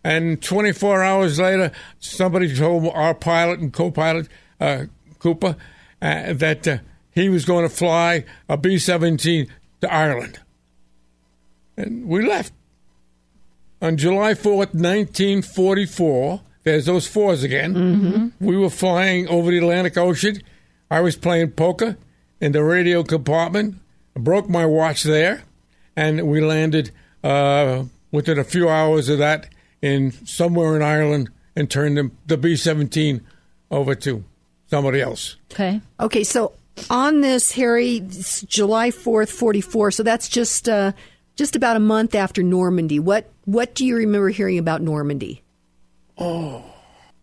[0.04, 4.28] And 24 hours later, somebody told our pilot and co-pilot
[4.60, 4.84] uh,
[5.18, 5.56] Cooper
[6.02, 6.78] uh, that uh,
[7.12, 9.46] he was going to fly a B 17
[9.80, 10.40] to Ireland.
[11.76, 12.52] And we left.
[13.80, 17.74] On July 4th, 1944, there's those fours again.
[17.74, 18.46] Mm-hmm.
[18.46, 20.42] We were flying over the Atlantic Ocean.
[20.90, 21.96] I was playing poker
[22.40, 23.76] in the radio compartment.
[24.16, 25.42] I broke my watch there,
[25.96, 26.90] and we landed
[27.24, 29.48] uh, within a few hours of that
[29.80, 33.20] in somewhere in Ireland and turned the, the B 17
[33.70, 34.24] over to
[34.72, 35.36] somebody else.
[35.52, 35.82] Okay.
[36.00, 36.52] Okay, so
[36.88, 38.02] on this, Harry,
[38.46, 40.92] July 4th, 44, so that's just uh,
[41.36, 42.98] just about a month after Normandy.
[42.98, 45.42] What what do you remember hearing about Normandy?
[46.16, 46.64] Oh,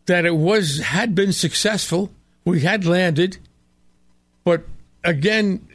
[0.05, 2.11] that it was had been successful.
[2.45, 3.39] We had landed,
[4.43, 4.65] but
[5.03, 5.67] again,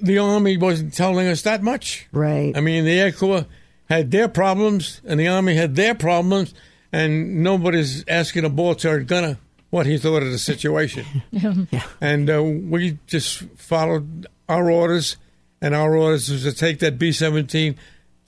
[0.00, 2.06] the Army wasn't telling us that much.
[2.12, 2.56] Right.
[2.56, 3.46] I mean, the Air Corps
[3.90, 6.54] had their problems, and the Army had their problems,
[6.92, 9.38] and nobody's asking a ball turret gunner
[9.74, 11.04] what he thought of the situation.
[12.00, 15.16] And uh, we just followed our orders,
[15.60, 17.74] and our orders was to take that B 17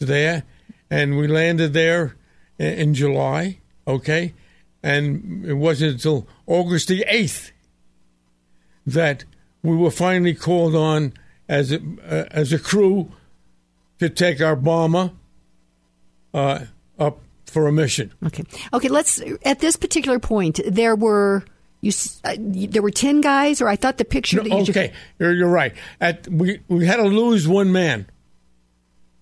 [0.00, 0.42] there,
[0.90, 2.16] and we landed there
[2.58, 4.34] i- in July, okay?
[4.82, 7.52] And it wasn't until August the 8th
[8.84, 9.24] that
[9.62, 11.12] we were finally called on
[11.48, 11.78] as a,
[12.08, 13.12] uh, as a crew
[14.00, 15.12] to take our bomber
[16.34, 16.64] uh,
[17.46, 18.12] for a mission.
[18.26, 18.44] Okay.
[18.72, 18.88] Okay.
[18.88, 19.22] Let's.
[19.44, 21.44] At this particular point, there were
[21.80, 21.92] you.
[22.24, 24.42] Uh, there were ten guys, or I thought the picture.
[24.42, 25.74] that you okay, you're, you're right.
[26.00, 28.06] At we we had to lose one man.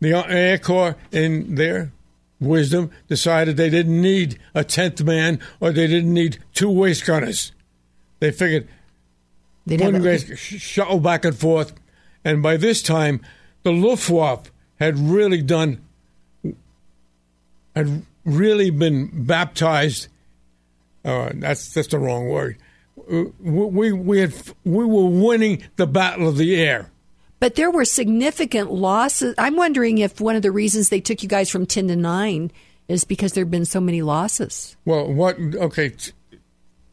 [0.01, 1.93] The Air Corps, in their
[2.41, 7.53] wisdom, decided they didn't need a tenth man, or they didn't need two waist gunners.
[8.21, 8.69] They figured
[9.67, 11.73] they'd one sh- shuttle back and forth,
[12.25, 13.23] and by this time,
[13.63, 15.81] the Luftwaffe had really done,
[17.75, 20.09] had really been baptized.
[21.05, 22.57] Uh, that's that's the wrong word.
[22.99, 24.35] Uh, We we had
[24.65, 26.91] we were winning the battle of the air.
[27.41, 29.35] But there were significant losses.
[29.37, 32.51] I'm wondering if one of the reasons they took you guys from ten to nine
[32.89, 34.77] is because there have been so many losses.
[34.85, 35.37] Well, what?
[35.39, 35.93] Okay,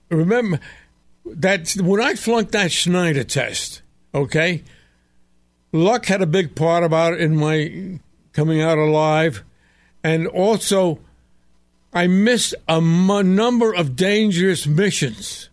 [0.10, 0.60] remember
[1.26, 3.82] that when I flunked that Schneider test.
[4.14, 4.64] Okay,
[5.72, 8.00] luck had a big part about it in my
[8.34, 9.44] coming out alive,
[10.04, 11.00] and also
[11.94, 15.50] I missed a m- number of dangerous missions.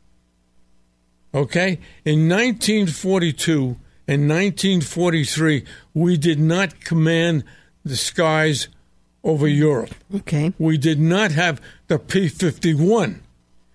[1.34, 7.44] Okay, in 1942 and 1943, we did not command
[7.84, 8.68] the skies
[9.22, 9.90] over Europe.
[10.14, 10.52] Okay.
[10.58, 13.20] We did not have the P 51.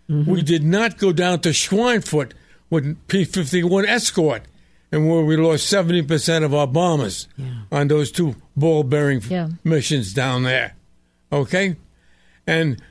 [0.10, 0.32] Mm-hmm.
[0.32, 2.32] We did not go down to Schweinfurt
[2.70, 4.44] with P 51 escort,
[4.92, 7.28] and where we lost 70% of our bombers
[7.72, 9.50] on those two ball bearing Yeah.
[9.64, 10.76] missions down there.
[11.32, 11.76] Okay?
[12.46, 12.82] And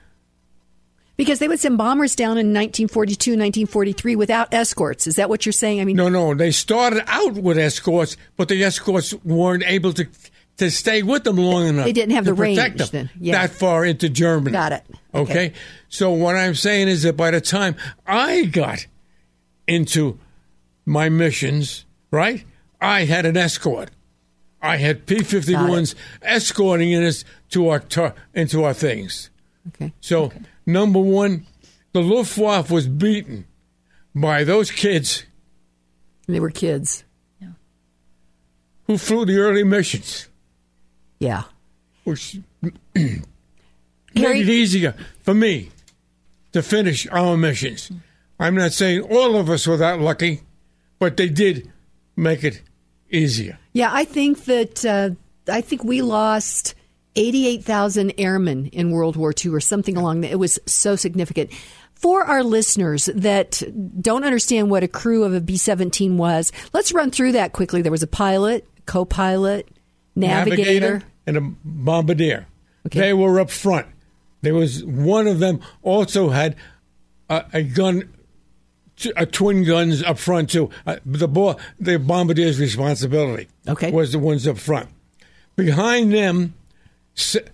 [1.17, 5.07] Because they would send bombers down in 1942, 1943 without escorts.
[5.07, 5.81] Is that what you're saying?
[5.81, 10.07] I mean, no, no, they started out with escorts, but the escorts weren't able to
[10.59, 11.87] to stay with them long enough.
[11.87, 13.11] They didn't have the range them then.
[13.33, 14.53] That far into Germany.
[14.53, 14.85] Got it.
[15.15, 15.33] Okay.
[15.33, 15.53] Okay.
[15.89, 18.87] So what I'm saying is that by the time I got
[19.67, 20.19] into
[20.85, 22.45] my missions, right,
[22.81, 23.91] I had an escort.
[24.61, 27.83] I had P-51s escorting us to our
[28.33, 29.31] into our things.
[29.69, 29.93] Okay.
[30.01, 30.33] So
[30.67, 31.47] number one,
[31.93, 33.47] the Luftwaffe was beaten
[34.15, 35.25] by those kids
[36.27, 37.05] They were kids.
[38.87, 40.29] who flew the early missions,
[41.19, 41.45] Yeah.
[42.05, 42.39] which
[42.95, 43.21] Harry-
[44.15, 45.71] made it easier for me
[46.53, 47.91] to finish our missions.
[48.39, 50.41] I'm not saying all of us were that lucky,
[50.99, 51.71] but they did
[52.17, 52.61] make it
[53.11, 53.59] easier.
[53.73, 55.11] Yeah, I think that uh,
[55.49, 56.75] I think we lost
[57.17, 60.31] 88,000 airmen in World War II or something along that.
[60.31, 61.51] It was so significant.
[61.95, 63.63] For our listeners that
[64.01, 67.81] don't understand what a crew of a B 17 was, let's run through that quickly.
[67.83, 69.69] There was a pilot, co pilot,
[70.17, 71.03] navigator.
[71.27, 72.47] and a bombardier.
[72.87, 72.99] Okay.
[73.01, 73.87] They were up front.
[74.41, 76.57] There was one of them also had
[77.31, 78.13] a, a gun,
[79.15, 80.71] a twin guns up front too.
[80.85, 83.93] Uh, the bo- the bombardier's responsibility Okay.
[83.93, 84.89] was the ones up front.
[85.55, 86.55] Behind them,
[87.15, 87.45] se-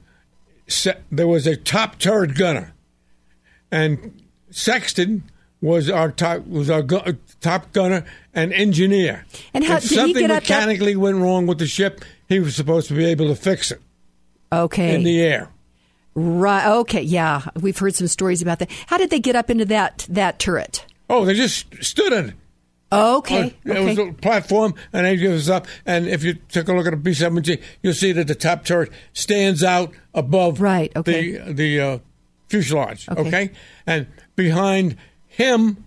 [0.66, 2.74] se- there was a top turret gunner,
[3.70, 5.24] and Sexton
[5.60, 9.26] was our top was our gu- top gunner and engineer.
[9.52, 12.04] And how- if did he something get up that- mechanically went wrong with the ship,
[12.28, 13.80] he was supposed to be able to fix it
[14.52, 14.94] Okay.
[14.94, 15.48] in the air.
[16.14, 16.66] right.
[16.78, 17.02] Okay.
[17.02, 17.42] Yeah.
[17.60, 18.70] We've heard some stories about that.
[18.88, 20.84] How did they get up into that, that turret?
[21.08, 22.34] Oh, they just stood in it.
[22.90, 23.54] Okay.
[23.64, 25.66] It was a platform, and give us up.
[25.84, 28.64] And if you take a look at a B seventeen, you'll see that the top
[28.64, 31.32] turret stands out above Right, okay.
[31.38, 31.98] the the uh,
[32.48, 33.08] fuselage.
[33.08, 33.20] Okay.
[33.20, 33.50] Okay.
[33.86, 34.96] and behind
[35.26, 35.84] him,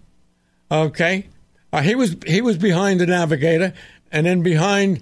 [0.72, 1.28] okay,
[1.74, 3.74] uh, he was he was behind the navigator,
[4.12, 5.02] and then behind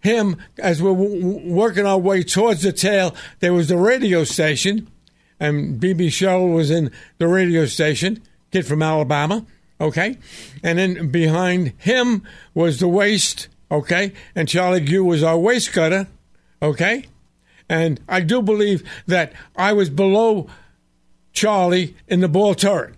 [0.00, 4.86] him, as we're w- working our way towards the tail, there was the radio station,
[5.40, 8.22] and BB Shuttle was in the radio station.
[8.52, 9.44] Kid from Alabama,
[9.80, 10.18] okay,
[10.62, 12.22] and then behind him
[12.54, 16.06] was the waist, okay, and Charlie Gue was our waist cutter,
[16.62, 17.04] okay,
[17.68, 20.48] and I do believe that I was below
[21.32, 22.94] Charlie in the ball turret.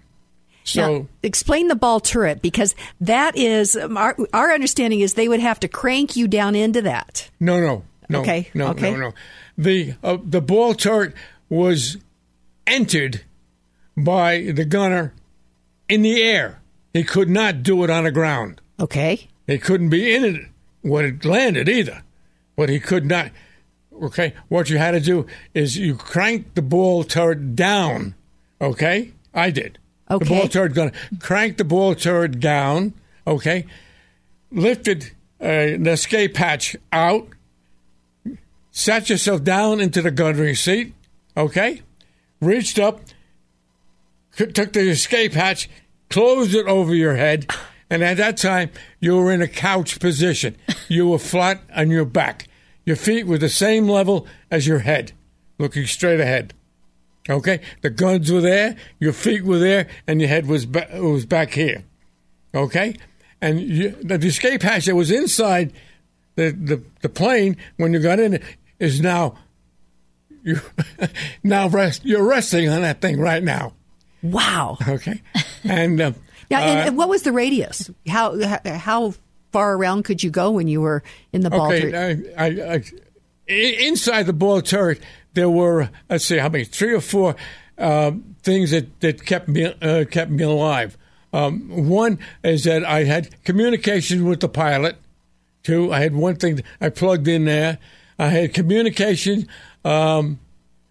[0.65, 5.29] So Now, explain the ball turret because that is um, our, our understanding is they
[5.29, 7.31] would have to crank you down into that.
[7.41, 8.93] no, no, no, Okay, no, okay.
[8.93, 9.13] no, no.
[9.59, 11.15] The uh, the ball turret
[11.49, 11.97] was
[12.67, 13.23] entered
[13.97, 15.13] by the gunner
[15.89, 16.60] in the air.
[16.93, 18.61] He could not do it on the ground.
[18.79, 19.29] Okay.
[19.47, 20.47] He couldn't be in it
[20.83, 22.03] when it landed either,
[22.57, 23.31] but he could not.
[24.03, 28.15] Okay, what you had to do is you crank the ball turret down.
[28.61, 29.79] Okay, I did.
[30.11, 30.25] Okay.
[30.25, 32.95] The ball turret going crank the ball turret down.
[33.27, 33.67] Okay,
[34.51, 37.29] lifted uh, the escape hatch out,
[38.71, 40.95] sat yourself down into the gunnery seat.
[41.37, 41.83] Okay,
[42.41, 43.01] reached up,
[44.37, 45.69] took the escape hatch,
[46.11, 47.51] closed it over your head,
[47.89, 48.71] and at that time
[49.01, 50.57] you were in a couch position.
[50.89, 52.49] You were flat on your back.
[52.85, 55.13] Your feet were the same level as your head,
[55.59, 56.55] looking straight ahead.
[57.29, 61.27] Okay, the guns were there, your feet were there, and your head was ba- was
[61.27, 61.85] back here.
[62.55, 62.97] Okay,
[63.41, 65.73] and you, the escape hatch that was inside
[66.35, 68.43] the, the, the plane when you got in
[68.79, 69.37] is now
[70.43, 70.61] you
[71.45, 73.75] now rest you're resting on that thing right now.
[74.23, 74.77] Wow.
[74.89, 75.21] Okay,
[75.65, 76.13] and uh,
[76.51, 77.91] Yeah, and, uh, and what was the radius?
[78.09, 79.15] How how
[79.53, 81.03] far around could you go when you were
[81.33, 81.73] in the ball?
[81.73, 82.83] Okay, I, I, I,
[83.49, 83.53] i-
[83.89, 85.01] inside the ball turret,
[85.35, 87.35] there were let's see how many, three or four
[87.79, 90.97] uh, things that, that kept me uh, kept me alive.
[91.33, 94.97] Um, one is that I had communication with the pilot.
[95.63, 97.79] Two, I had one thing I plugged in there.
[98.19, 99.47] I had communication.
[99.85, 100.41] Um,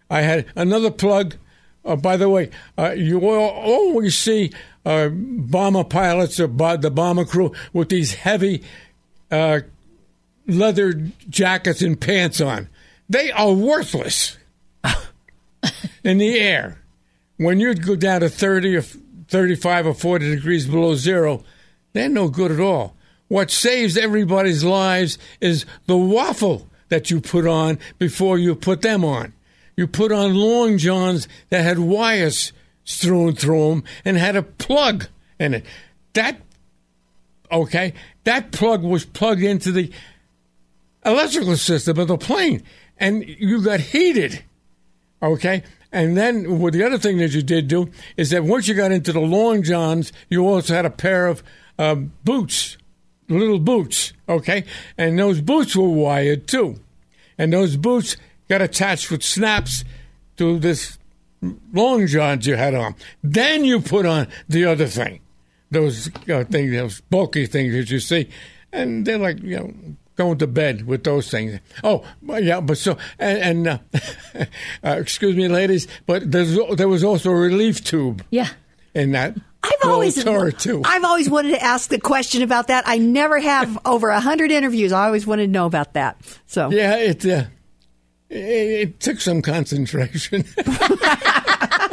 [0.08, 1.36] I had another plug.
[1.84, 4.52] Uh, by the way, uh, you will always see
[4.84, 8.62] uh, bomber pilots or bo- the bomber crew with these heavy
[9.30, 9.60] uh,
[10.46, 10.92] leather
[11.28, 12.68] jackets and pants on.
[13.08, 14.36] They are worthless
[16.04, 16.78] in the air.
[17.38, 21.42] When you go down to 30 or 35 or 40 degrees below zero,
[21.92, 22.94] they're no good at all.
[23.28, 29.04] What saves everybody's lives is the waffle that you put on before you put them
[29.04, 29.32] on.
[29.76, 32.52] You put on long johns that had wires
[32.84, 35.06] strewn through them and had a plug
[35.38, 35.64] in it.
[36.14, 36.40] That
[37.50, 39.90] okay, that plug was plugged into the
[41.04, 42.62] electrical system of the plane,
[42.98, 44.44] and you got heated.
[45.22, 48.74] Okay, and then well, the other thing that you did do is that once you
[48.74, 51.42] got into the long johns, you also had a pair of
[51.78, 52.76] um, boots,
[53.28, 54.12] little boots.
[54.28, 54.64] Okay,
[54.96, 56.80] and those boots were wired too,
[57.38, 58.16] and those boots
[58.50, 59.84] got attached with snaps
[60.36, 60.98] to this
[61.72, 62.94] long johns you had on.
[63.22, 65.20] Then you put on the other thing,
[65.70, 68.28] those uh, things, those bulky things that you see,
[68.72, 69.72] and they're like you know
[70.16, 71.58] going to bed with those things.
[71.82, 73.78] Oh, yeah, but so and, and uh,
[74.84, 78.48] uh, excuse me, ladies, but there's, there was also a relief tube Yeah.
[78.92, 79.34] in that.
[79.62, 80.14] I've always
[80.58, 80.82] too.
[80.84, 82.84] I've always wanted to ask the question about that.
[82.86, 84.90] I never have over a hundred interviews.
[84.92, 86.16] I always wanted to know about that.
[86.46, 87.24] So yeah, it's.
[87.24, 87.46] uh,
[88.30, 90.44] it it took some concentration.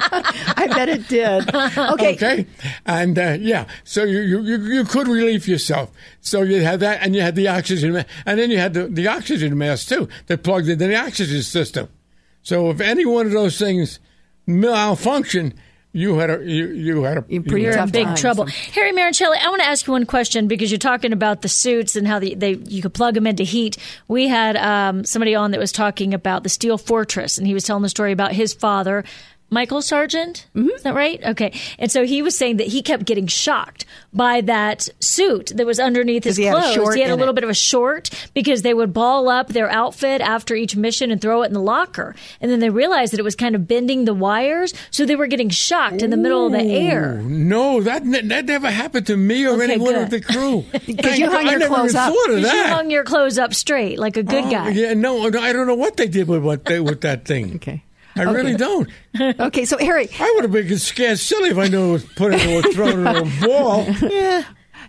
[0.09, 1.53] I bet it did.
[1.53, 2.13] Okay.
[2.13, 2.45] okay,
[2.85, 5.91] and uh, yeah, so you, you you could relieve yourself.
[6.21, 9.07] So you had that, and you had the oxygen, and then you had the, the
[9.07, 11.89] oxygen mask too that plugged into the oxygen system.
[12.41, 13.99] So if any one of those things
[14.45, 15.53] malfunction,
[15.97, 18.45] you had a you you had a pretty you had- tough in big trouble.
[18.45, 21.95] Harry Maroncelli, I want to ask you one question because you're talking about the suits
[21.95, 23.77] and how the, they you could plug them into heat.
[24.07, 27.63] We had um, somebody on that was talking about the Steel Fortress, and he was
[27.63, 29.03] telling the story about his father.
[29.49, 30.69] Michael Sargent, Mm-hmm.
[30.75, 31.23] is that right?
[31.23, 35.65] Okay, and so he was saying that he kept getting shocked by that suit that
[35.65, 36.73] was underneath his he had a clothes.
[36.75, 37.35] short he had a little it.
[37.35, 41.21] bit of a short because they would ball up their outfit after each mission and
[41.21, 44.03] throw it in the locker, and then they realized that it was kind of bending
[44.05, 47.13] the wires, so they were getting shocked in the middle of the air.
[47.23, 50.03] No, that ne- that never happened to me or Okay, anyone good.
[50.03, 50.63] of the crew.
[50.73, 52.09] Thank you hung God, I your never clothes up.
[52.09, 54.69] of Because you hung your clothes up straight like a good Oh, guy.
[54.71, 57.55] Yeah, no, no, I don't know what they did with what they, with that thing.
[57.55, 57.83] Okay.
[58.19, 58.89] I really don't.
[59.19, 59.65] Okay.
[59.65, 62.59] So Harry, I would have been scared silly if I knew it was put into
[62.59, 63.85] a thrown into a ball.
[64.09, 64.43] Yeah.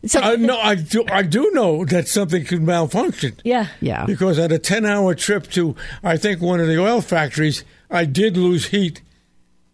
[0.05, 1.05] so Uh, no, I do.
[1.11, 3.37] I do know that something could malfunction.
[3.45, 3.69] Yeah.
[3.81, 4.05] yeah.
[4.05, 8.37] Because at a ten-hour trip to, I think one of the oil factories, I did
[8.37, 9.01] lose heat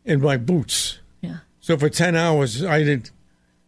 [0.05, 1.01] in my boots.
[1.21, 1.39] Yeah.
[1.61, 3.11] So for ten hours, I didn't.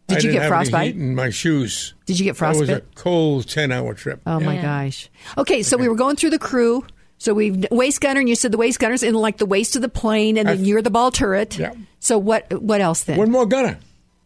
[0.07, 0.85] Did I you didn't get have any frostbite?
[0.93, 1.93] heat in my shoes.
[2.05, 2.69] Did you get frostbite?
[2.69, 4.21] It was a cold ten-hour trip.
[4.25, 5.09] Oh my gosh.
[5.37, 6.85] Okay, so we were going through the crew.
[7.19, 9.81] So we've waist gunner, and you said the waist gunner's in like the waist of
[9.81, 11.57] the plane, and then you're the ball turret.
[11.57, 11.73] Yeah.
[11.99, 12.61] So what?
[12.61, 13.17] What else then?
[13.17, 13.79] One more gunner,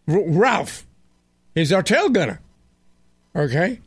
[0.08, 0.86] R- Ralph.
[1.56, 2.42] He's our tail gunner.
[3.36, 3.80] Okay,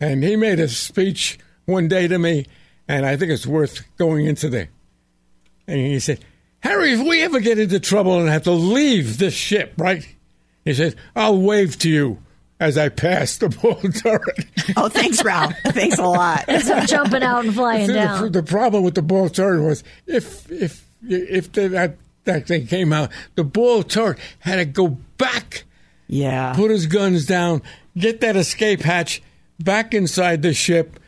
[0.00, 2.46] and he made a speech one day to me,
[2.86, 4.68] and I think it's worth going into there.
[5.66, 6.24] And he said,
[6.60, 10.06] "Harry, if we ever get into trouble and have to leave this ship, right?"
[10.64, 12.18] He said, "I'll wave to you."
[12.64, 14.46] As I passed the ball turret,
[14.76, 15.52] oh, thanks, Ralph.
[15.66, 16.44] thanks a lot.
[16.48, 18.32] Instead jumping out and flying the, down.
[18.32, 22.92] the problem with the ball turret was if if if the, that that thing came
[22.92, 24.88] out, the ball turret had to go
[25.18, 25.64] back
[26.08, 26.54] Yeah.
[26.54, 27.60] put his guns down,
[27.98, 29.22] get that escape hatch
[29.60, 30.98] back inside the ship,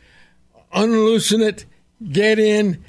[0.71, 1.65] unloosen it,
[2.11, 2.83] get in,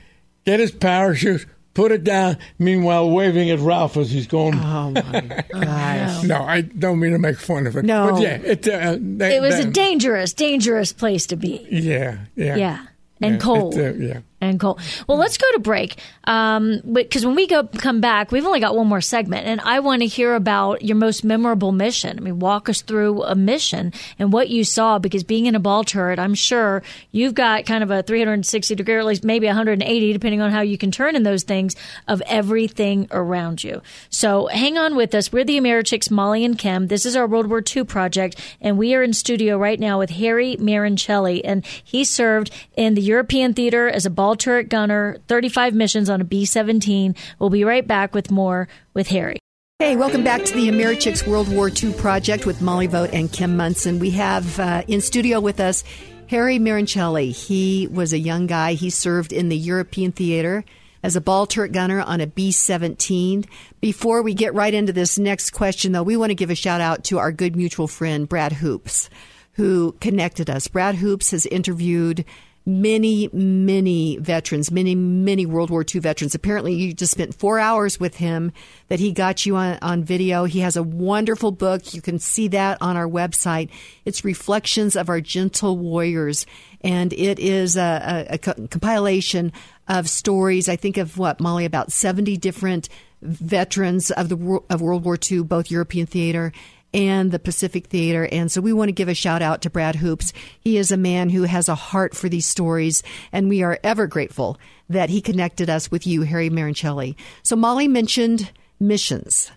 [0.44, 1.46] get his parachute,
[1.78, 2.36] put it down.
[2.58, 4.54] Meanwhile, waving at Ralph as he's going.
[4.58, 6.24] Oh my gosh.
[6.24, 7.84] No, I don't mean to make fun of it.
[7.84, 8.10] No.
[8.10, 8.66] but yeah, it.
[8.68, 11.64] Uh, that, It was a dangerous, dangerous place to be.
[11.70, 12.86] Yeah, yeah, Yeah.
[13.20, 13.74] And Yeah, cold.
[13.76, 14.20] it, uh, yeah.
[14.40, 14.78] And Cole.
[15.08, 18.76] Well, let's go to break um, because when we go come back, we've only got
[18.76, 22.16] one more segment, and I want to hear about your most memorable mission.
[22.18, 24.98] I mean, walk us through a mission and what you saw.
[25.00, 28.94] Because being in a ball turret, I'm sure you've got kind of a 360 degree,
[28.94, 31.74] or at least maybe 180, depending on how you can turn in those things
[32.06, 33.82] of everything around you.
[34.08, 35.32] So hang on with us.
[35.32, 36.86] We're the Americhicks, Molly and Kim.
[36.86, 40.10] This is our World War II project, and we are in studio right now with
[40.10, 45.74] Harry Maroncelli, and he served in the European theater as a ball turret gunner, 35
[45.74, 47.14] missions on a B 17.
[47.38, 49.38] We'll be right back with more with Harry.
[49.78, 53.56] Hey, welcome back to the Americhicks World War II project with Molly Vogt and Kim
[53.56, 54.00] Monson.
[54.00, 55.84] We have uh, in studio with us
[56.28, 57.30] Harry Maroncelli.
[57.30, 58.74] He was a young guy.
[58.74, 60.64] He served in the European theater
[61.02, 63.44] as a ball turret gunner on a B 17.
[63.80, 66.80] Before we get right into this next question, though, we want to give a shout
[66.80, 69.08] out to our good mutual friend, Brad Hoops,
[69.52, 70.68] who connected us.
[70.68, 72.24] Brad Hoops has interviewed
[72.68, 76.34] many, many veterans, many, many World War II veterans.
[76.34, 78.52] Apparently, you just spent four hours with him
[78.88, 80.44] that he got you on, on video.
[80.44, 81.94] He has a wonderful book.
[81.94, 83.70] You can see that on our website.
[84.04, 86.44] It's Reflections of Our Gentle Warriors.
[86.82, 89.50] And it is a, a, a co- compilation
[89.88, 90.68] of stories.
[90.68, 92.90] I think of what, Molly, about 70 different
[93.22, 96.52] veterans of the of World War II, both European theater
[96.94, 98.28] and the Pacific Theater.
[98.30, 100.32] And so we want to give a shout out to Brad Hoops.
[100.60, 104.06] He is a man who has a heart for these stories, and we are ever
[104.06, 104.58] grateful
[104.88, 107.14] that he connected us with you, Harry Maroncelli.
[107.42, 109.50] So Molly mentioned missions.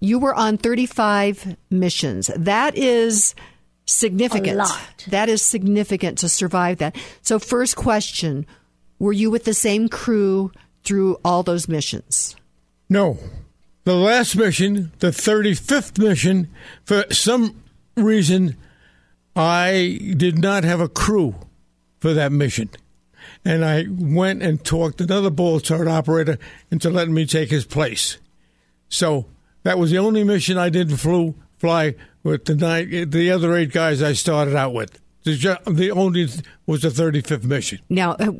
[0.00, 2.30] You were on 35 missions.
[2.36, 3.34] That is
[3.84, 4.54] significant.
[4.54, 5.04] A lot.
[5.08, 6.96] That is significant to survive that.
[7.22, 8.46] So first question,
[8.98, 10.52] were you with the same crew
[10.84, 12.36] through all those missions?
[12.88, 13.18] No.
[13.88, 16.50] The last mission, the 35th mission,
[16.84, 17.62] for some
[17.96, 18.54] reason,
[19.34, 21.34] I did not have a crew
[21.98, 22.68] for that mission.
[23.46, 26.36] And I went and talked another ball turret operator
[26.70, 28.18] into letting me take his place.
[28.90, 29.24] So
[29.62, 33.72] that was the only mission I didn't flew, fly with the nine, the other eight
[33.72, 35.00] guys I started out with.
[35.24, 36.28] The, the only
[36.66, 37.78] was the 35th mission.
[37.88, 38.32] Now, uh,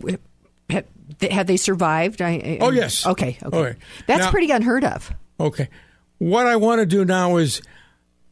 [1.31, 2.21] have, they survived?
[2.21, 3.07] I, I- Oh, yes.
[3.07, 3.39] Okay.
[3.43, 3.57] Okay.
[3.57, 3.79] Okay.
[4.07, 5.11] That's Now- pretty unheard of.
[5.41, 5.69] Okay.
[6.19, 7.63] What I want to do now is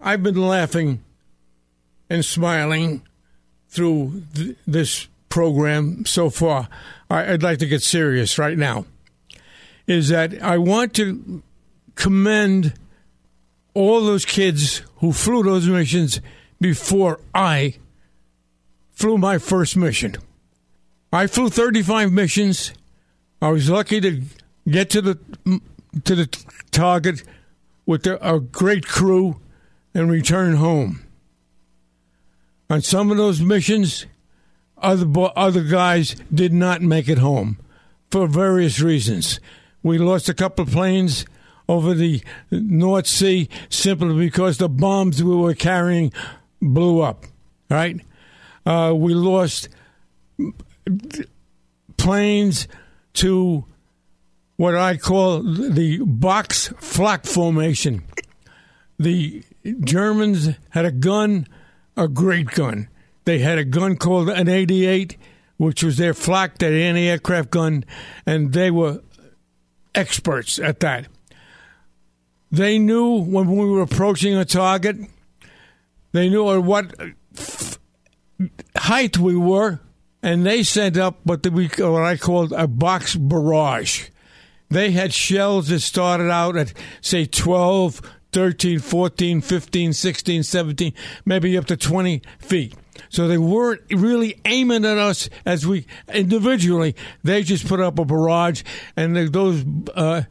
[0.00, 1.02] I've been laughing
[2.10, 3.02] and smiling
[3.68, 6.68] through th- this program so far.
[7.10, 8.86] I- I'd like to get serious right now.
[9.86, 11.42] Is that I want to
[11.94, 12.74] commend
[13.74, 16.20] all those kids who flew those missions
[16.60, 17.74] before I
[18.92, 20.16] flew my first mission.
[21.12, 22.72] I flew 35 missions.
[23.40, 24.22] I was lucky to
[24.68, 25.18] get to the
[26.04, 27.22] to the target
[27.86, 29.40] with a great crew
[29.94, 31.02] and return home.
[32.68, 34.06] On some of those missions,
[34.78, 37.58] other bo- other guys did not make it home
[38.10, 39.40] for various reasons.
[39.82, 41.24] We lost a couple of planes
[41.68, 46.12] over the North Sea simply because the bombs we were carrying
[46.60, 47.24] blew up.
[47.70, 48.00] Right?
[48.64, 49.68] Uh, we lost
[51.96, 52.68] planes
[53.14, 53.64] to
[54.56, 58.04] what I call the box flak formation.
[58.98, 59.44] The
[59.80, 61.46] Germans had a gun,
[61.96, 62.88] a great gun.
[63.24, 65.16] They had a gun called an 88,
[65.58, 67.84] which was their flak, their anti aircraft gun,
[68.24, 69.02] and they were
[69.94, 71.06] experts at that.
[72.50, 74.96] They knew when we were approaching a target,
[76.12, 76.94] they knew at what
[78.76, 79.80] height we were,
[80.22, 84.08] and they sent up what, the, what I called a box barrage.
[84.68, 88.00] They had shells that started out at, say, 12,
[88.32, 90.92] 13, 14, 15, 16, 17,
[91.24, 92.74] maybe up to 20 feet.
[93.08, 96.96] So they weren't really aiming at us as we individually.
[97.22, 98.62] They just put up a barrage,
[98.96, 99.64] and those
[99.94, 100.22] uh,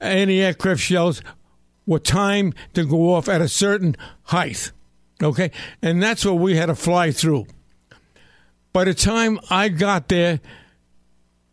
[0.00, 1.22] anti-aircraft shells
[1.86, 4.72] were timed to go off at a certain height.
[5.22, 5.50] Okay,
[5.82, 7.46] and that's what we had to fly through.
[8.72, 10.40] By the time I got there,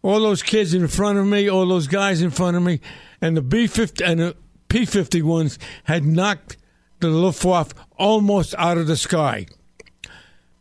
[0.03, 2.79] all those kids in front of me, all those guys in front of me,
[3.21, 4.35] and the B fifty and the
[4.67, 6.57] P fifty ones had knocked
[6.99, 9.45] the Luftwaffe almost out of the sky.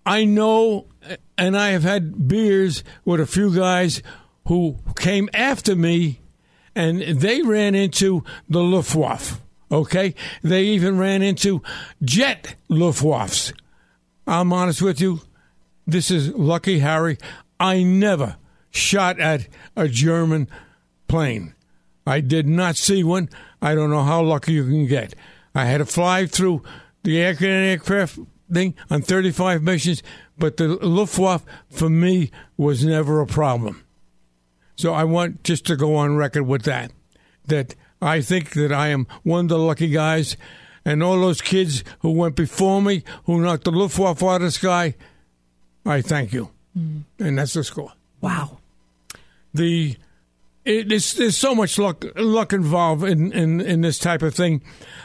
[0.04, 0.86] I know,
[1.36, 4.02] and I have had beers with a few guys
[4.46, 6.20] who came after me,
[6.74, 9.40] and they ran into the Luftwaffe.
[9.70, 11.62] Okay, they even ran into
[12.02, 13.52] jet Luftwaffes.
[14.26, 15.20] I'm honest with you,
[15.86, 17.18] this is lucky, Harry.
[17.60, 18.36] I never
[18.70, 20.48] shot at a German
[21.08, 21.54] plane.
[22.06, 23.28] I did not see one.
[23.60, 25.14] I don't know how lucky you can get.
[25.54, 26.62] I had to fly through
[27.02, 28.18] the aircraft
[28.52, 30.02] thing on 35 missions,
[30.38, 33.84] but the Luftwaffe for me was never a problem.
[34.76, 36.92] So I want just to go on record with that.
[37.46, 40.36] That I think that I am one of the lucky guys,
[40.84, 44.50] and all those kids who went before me, who knocked the Luftwaffe out of the
[44.50, 44.94] sky,
[45.84, 46.50] I thank you.
[46.78, 47.04] Mm.
[47.18, 47.92] And that's the score.
[48.20, 48.59] Wow.
[49.52, 49.96] The
[50.64, 54.62] it, it's, there's so much luck luck involved in, in, in this type of thing.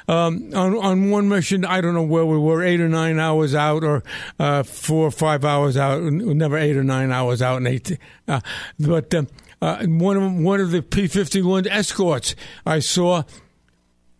[0.08, 3.56] Um, on on one mission, I don't know where we were, eight or nine hours
[3.56, 4.04] out, or
[4.38, 6.04] uh, four or five hours out.
[6.04, 7.98] Never eight or nine hours out, and eight.
[8.28, 8.41] Uh,
[8.80, 9.28] but um,
[9.62, 12.36] uh, one of one of the P fifty one escorts
[12.66, 13.24] I saw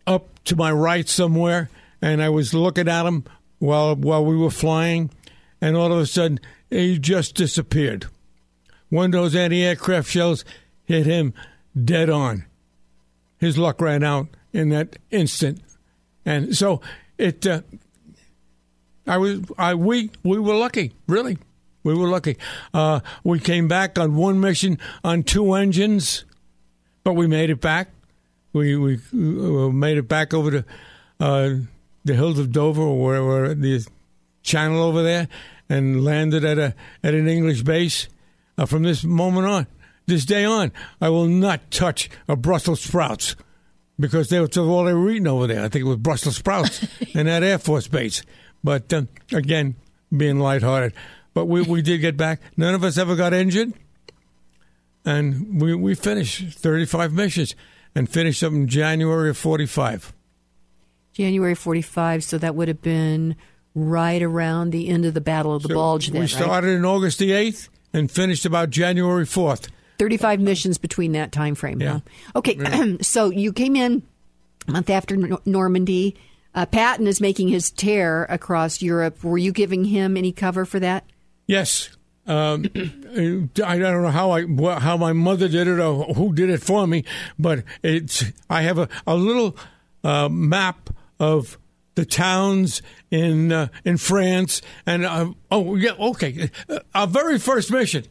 [0.06, 1.68] up to my right somewhere,
[2.00, 3.24] and I was looking at him
[3.58, 5.10] while while we were flying,
[5.60, 8.06] and all of a sudden he just disappeared.
[8.88, 10.44] One of those anti aircraft shells
[10.84, 11.34] hit him
[11.84, 12.44] dead on.
[13.38, 15.60] His luck ran out in that instant,
[16.24, 16.80] and so
[17.18, 17.46] it.
[17.46, 17.62] Uh,
[19.06, 19.40] I was.
[19.58, 21.38] I we we were lucky, really.
[21.82, 22.36] We were lucky.
[22.74, 26.24] Uh, we came back on one mission on two engines,
[27.04, 27.90] but we made it back.
[28.52, 30.64] We we, we made it back over to
[31.20, 31.50] uh,
[32.04, 33.86] the hills of Dover or wherever the
[34.42, 35.28] channel over there,
[35.68, 36.74] and landed at a
[37.04, 38.08] at an English base.
[38.58, 39.66] Uh, from this moment on,
[40.06, 43.36] this day on, I will not touch a Brussels sprouts
[43.98, 45.64] because they were all they were eating over there.
[45.64, 48.22] I think it was Brussels sprouts in that Air Force base.
[48.62, 49.02] But uh,
[49.32, 49.76] again,
[50.14, 50.92] being lighthearted.
[51.34, 52.40] But we, we did get back.
[52.56, 53.74] None of us ever got injured.
[55.04, 57.54] And we, we finished 35 missions
[57.94, 60.12] and finished up in January of 45.
[61.12, 62.24] January 45.
[62.24, 63.36] So that would have been
[63.74, 66.76] right around the end of the Battle of the so Bulge then, We started right?
[66.76, 69.68] in August the 8th and finished about January 4th.
[69.98, 71.80] 35 missions between that time frame.
[71.80, 71.92] Yeah.
[71.92, 72.00] Huh?
[72.36, 72.96] Okay, yeah.
[73.00, 74.02] so you came in
[74.68, 76.16] a month after Normandy.
[76.54, 79.24] Uh, Patton is making his tear across Europe.
[79.24, 81.04] Were you giving him any cover for that?
[81.46, 81.90] Yes.
[82.26, 82.64] Um,
[83.64, 84.46] I don't know how I
[84.80, 87.04] how my mother did it or who did it for me,
[87.38, 89.56] but it's I have a, a little
[90.02, 90.90] uh, map
[91.20, 91.58] of
[91.96, 92.80] the towns
[93.10, 98.04] in uh, in France and uh, oh yeah okay uh, our very first mission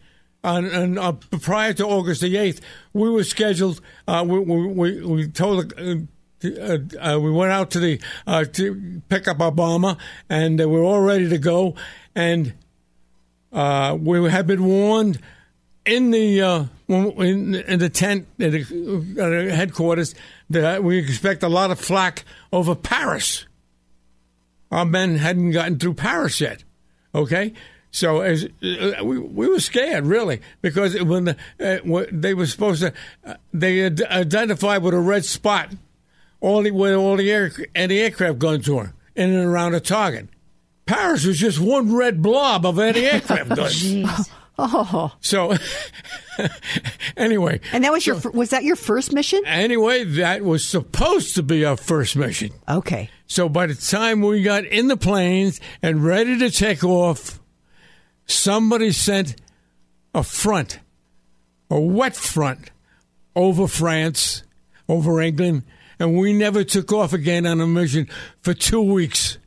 [0.43, 2.61] and, uh, prior to August the 8th,
[2.93, 5.95] we were scheduled, uh, we, we, we told uh,
[6.45, 9.97] uh, uh, we went out to the uh, to pick up Obama,
[10.29, 11.75] and we were all ready to go.
[12.13, 12.53] And
[13.51, 15.19] we had been warned
[15.85, 20.13] in the in, in, the tent at the headquarters
[20.49, 23.45] that we expect a lot of flack over Paris.
[24.71, 26.63] Our men hadn't gotten through Paris yet.
[27.13, 27.53] Okay,
[27.91, 32.81] so as uh, we, we were scared, really, because when the, uh, they were supposed
[32.81, 32.91] to,
[33.25, 35.71] uh, they identified with a red spot
[36.41, 40.27] all the, where all the air, anti-aircraft guns were in and around a target.
[40.85, 44.29] Paris was just one red blob of anti-aircraft guns.
[44.57, 45.13] Oh.
[45.21, 45.55] So,
[47.17, 47.59] anyway.
[47.73, 49.41] And that was your, was that your first mission?
[49.45, 52.51] Anyway, that was supposed to be our first mission.
[52.67, 53.09] Okay.
[53.27, 57.39] So by the time we got in the planes and ready to take off,
[58.27, 59.35] somebody sent
[60.13, 60.79] a front,
[61.69, 62.71] a wet front,
[63.35, 64.43] over France,
[64.87, 65.63] over England,
[65.99, 68.07] and we never took off again on a mission
[68.41, 69.37] for two weeks.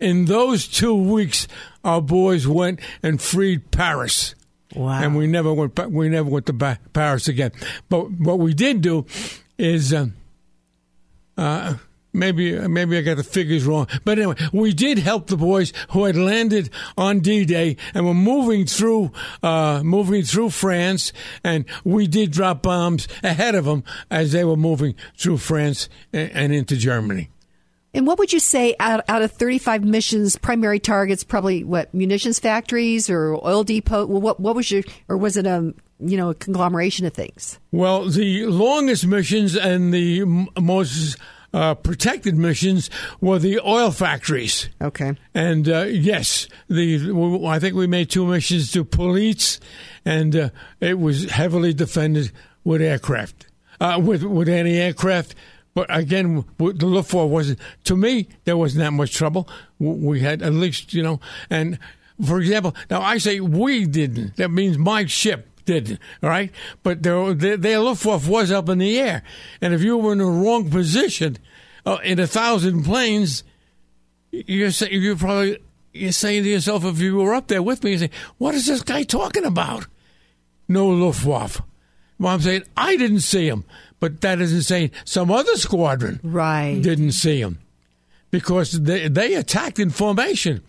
[0.00, 1.48] In those two weeks,
[1.84, 4.34] our boys went and freed Paris.
[4.74, 5.02] Wow.
[5.02, 5.78] And we never went.
[5.90, 7.52] We never went to Paris again.
[7.88, 9.06] But what we did do
[9.56, 10.08] is, uh,
[11.36, 11.74] uh,
[12.12, 13.86] maybe maybe I got the figures wrong.
[14.04, 18.66] But anyway, we did help the boys who had landed on D-Day and were moving
[18.66, 19.12] through
[19.42, 21.12] uh, moving through France,
[21.42, 26.30] and we did drop bombs ahead of them as they were moving through France and,
[26.32, 27.30] and into Germany.
[27.94, 32.38] And what would you say out, out of 35 missions, primary targets, probably what, munitions
[32.38, 34.06] factories or oil depot?
[34.06, 37.58] Well, what, what was your, or was it a, you know, a conglomeration of things?
[37.72, 40.24] Well, the longest missions and the
[40.60, 41.16] most
[41.52, 44.68] uh, protected missions were the oil factories.
[44.80, 45.14] Okay.
[45.34, 49.60] And uh, yes, the I think we made two missions to Police,
[50.04, 52.32] and uh, it was heavily defended
[52.64, 53.46] with aircraft,
[53.80, 55.34] uh, with with anti aircraft.
[55.78, 57.60] But again, the Luftwaffe wasn't.
[57.84, 59.48] To me, there wasn't that much trouble.
[59.78, 61.20] We had at least, you know,
[61.50, 61.78] and
[62.26, 64.34] for example, now I say we didn't.
[64.38, 66.50] That means my ship did, all right?
[66.82, 69.22] But their, their, their Luftwaffe was up in the air.
[69.60, 71.38] And if you were in the wrong position
[71.86, 73.44] uh, in a thousand planes,
[74.32, 75.58] you're, you're probably
[75.92, 78.66] you're saying to yourself, if you were up there with me, you say, what is
[78.66, 79.86] this guy talking about?
[80.66, 81.62] No Luftwaffe.
[82.18, 83.64] Well, I'm saying, I didn't see him,
[84.00, 86.80] but that isn't saying some other squadron Right.
[86.80, 87.58] didn't see him
[88.30, 90.60] because they, they attacked in formation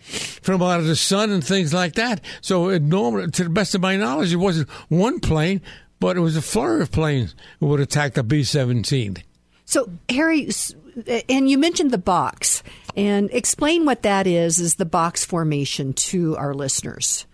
[0.42, 2.20] from out of the sun and things like that.
[2.40, 5.60] So, it normal, to the best of my knowledge, it wasn't one plane,
[5.98, 9.18] but it was a flurry of planes who would attack the B 17.
[9.66, 10.48] So, Harry,
[11.28, 12.62] and you mentioned the box,
[12.96, 17.26] and explain what that is, is the box formation to our listeners.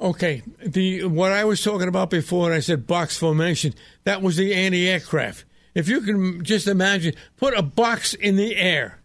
[0.00, 3.74] Okay, the what I was talking about before, and I said box formation,
[4.04, 5.44] that was the anti-aircraft.
[5.74, 9.00] If you can just imagine, put a box in the air,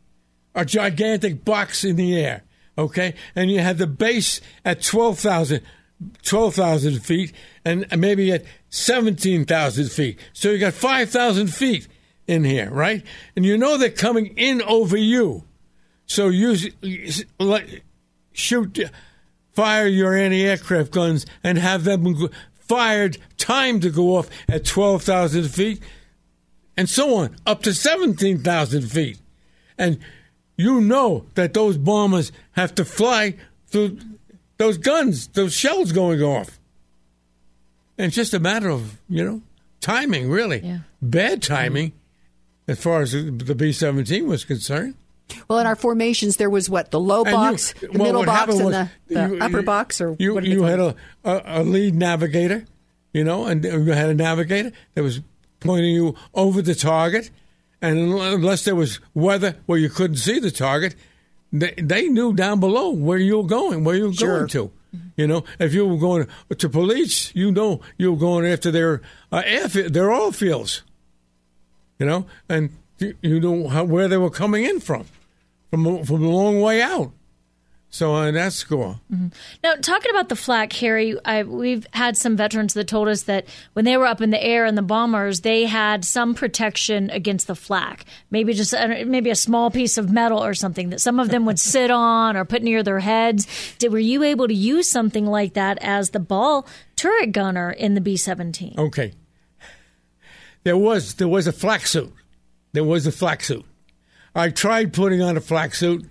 [0.54, 2.44] a gigantic box in the air,
[2.78, 5.62] okay, and you have the base at 12,000
[6.24, 7.34] 12,000 feet
[7.66, 10.20] and maybe at 17,000 feet.
[10.34, 11.88] So you got 5,000 feet
[12.28, 13.04] in here, right?
[13.36, 15.44] And you know they're coming in over you.
[16.06, 16.32] So
[17.40, 17.84] like,
[18.34, 18.80] shoot,
[19.54, 25.50] fire your anti-aircraft guns and have them fired, timed to go off at twelve thousand
[25.50, 25.82] feet,
[26.76, 29.20] and so on, up to seventeen thousand feet,
[29.78, 30.00] and
[30.58, 33.36] you know that those bombers have to fly
[33.68, 33.98] through
[34.58, 36.60] those guns, those shells going off.
[37.98, 39.42] And it's just a matter of you know
[39.82, 40.60] timing, really.
[40.60, 40.80] Yeah.
[41.02, 41.92] Bad timing,
[42.68, 44.96] as far as the B seventeen was concerned.
[45.48, 48.26] Well, in our formations, there was what the low And you- box, the well, middle
[48.26, 51.42] box, and the, the you- upper you- box, or you what you had a, a
[51.46, 52.66] a lead navigator,
[53.14, 55.22] you know, and you had a navigator that was
[55.60, 57.30] pointing you over the target,
[57.82, 60.94] and unless there was weather where you couldn't see the target,
[61.52, 64.38] they, they knew down below where you were going, where you were Sure.
[64.40, 64.72] going to.
[65.16, 69.02] You know, if you were going to police, you know you were going after their
[69.32, 70.84] uh, airfield, their oil fields.
[72.00, 72.70] You know, and
[73.22, 75.06] you, know how, where they were coming in from,
[75.70, 77.12] from a- from a long way out.
[77.90, 79.00] So on that score,
[79.64, 83.46] Now, talking about the flak, Harry, I, we've had some veterans that told us that
[83.74, 87.46] when they were up in the air in the bombers, they had some protection against
[87.46, 88.06] the flak.
[88.32, 91.46] Maybe just uh, maybe a small piece of metal or something that some of them
[91.46, 93.46] would sit on or put near their heads.
[93.78, 97.94] Did were you able to use something like that as the ball turret gunner in
[97.94, 98.74] the B seventeen?
[98.76, 99.14] okay.
[100.64, 102.12] There was there was a flak suit.
[102.74, 103.66] There was a flak suit.
[104.36, 106.10] I tried putting on a flak suit,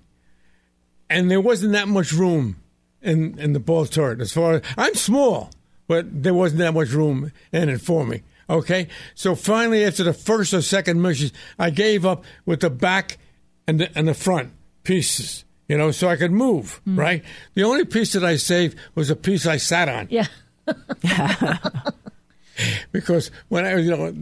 [1.10, 2.56] and there wasn't that much room
[3.02, 4.20] in in the ball turret.
[4.20, 5.50] As far as I'm small,
[5.88, 8.22] but there wasn't that much room in it for me.
[8.48, 13.18] Okay, so finally, after the first or second mission, I gave up with the back
[13.66, 14.52] and the, and the front
[14.84, 15.44] pieces.
[15.68, 16.80] You know, so I could move.
[16.84, 16.98] Hmm.
[16.98, 17.24] Right.
[17.54, 20.08] The only piece that I saved was a piece I sat on.
[20.10, 20.26] Yeah.
[22.92, 24.14] because when I, you know,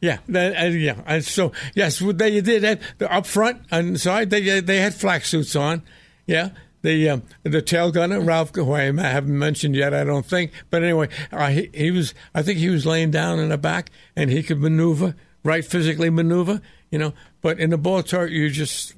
[0.00, 4.30] yeah, that, uh, yeah, and so yes, they did that the up front and side
[4.30, 5.82] they they had flak suits on,
[6.26, 6.50] yeah.
[6.82, 10.82] The um, the tail gunner Ralph, who I haven't mentioned yet, I don't think, but
[10.82, 14.30] anyway, uh, he, he was I think he was laying down in the back and
[14.30, 15.14] he could maneuver,
[15.44, 17.12] right, physically maneuver, you know.
[17.42, 18.94] But in the ball turret, you just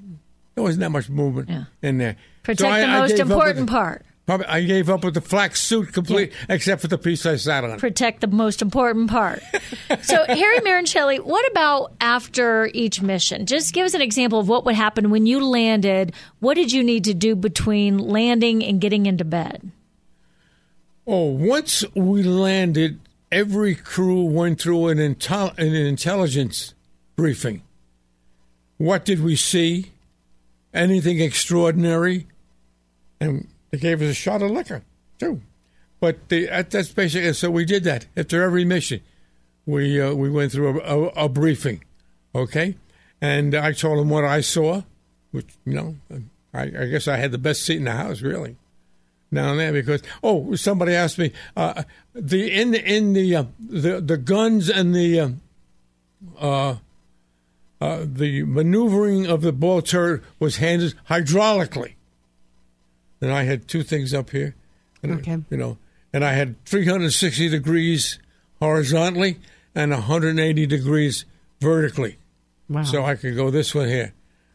[0.54, 1.64] there wasn't that much movement Yeah.
[1.82, 2.16] in there.
[2.44, 4.06] Protect So the I most with important part.
[4.24, 7.64] Probably, I gave up with the flak suit complete, except for the piece I sat
[7.64, 7.80] on.
[7.80, 9.42] protect the most important part.
[10.02, 13.46] so, Harry Maroncelli, what about after each mission?
[13.46, 16.14] Just give us an example of what would happen when you landed.
[16.38, 19.72] What did you need to do between landing and getting into bed?
[21.04, 23.00] Oh, once we landed,
[23.32, 26.74] every crew went through an, intel- an intelligence
[27.16, 27.62] briefing.
[28.78, 29.90] What did we see?
[30.72, 32.28] Anything extraordinary?
[33.20, 34.82] And they gave us a shot of liquor,
[35.18, 35.40] too.
[35.98, 39.00] But the, that- that's basically so we did that after every mission.
[39.66, 41.82] We uh, we went through a, a, a briefing,
[42.34, 42.76] okay,
[43.20, 44.82] and I told them what I saw,
[45.30, 45.96] which you know,
[46.52, 48.56] I, I guess I had the best seat in the house, really
[49.32, 54.00] down there because oh somebody asked me uh, the in the in the uh, the
[54.00, 55.28] the guns and the uh,
[56.38, 56.76] uh,
[57.80, 61.92] uh, the maneuvering of the ball turret was handled hydraulically.
[63.22, 64.54] And I had two things up here,
[65.02, 65.38] and, Okay.
[65.48, 65.78] you know,
[66.12, 68.18] and I had 360 degrees
[68.60, 69.38] horizontally
[69.74, 71.24] and 180 degrees
[71.60, 72.18] vertically
[72.68, 72.82] Wow.
[72.82, 74.12] so I could go this one here.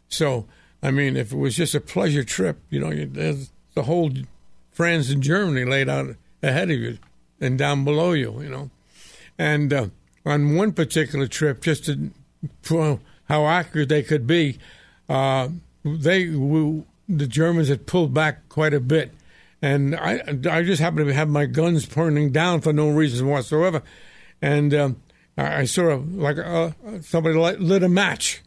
[0.09, 0.45] So,
[0.84, 4.11] I mean, if it was just a pleasure trip, you know, you, there's the whole
[4.72, 6.97] France and Germany laid out ahead of you
[7.41, 8.70] and down below you, you know.
[9.39, 9.88] And uh,
[10.26, 12.11] on one particular trip, just to
[12.63, 12.99] prove
[13.30, 14.57] how accurate they could be,
[15.09, 15.49] uh,
[15.84, 19.14] they w- the Germans had pulled back quite a bit,
[19.62, 23.82] and I I just happened to have my guns pointing down for no reason whatsoever,
[24.41, 25.01] and um,
[25.38, 28.41] I I saw like uh, somebody lit lit a match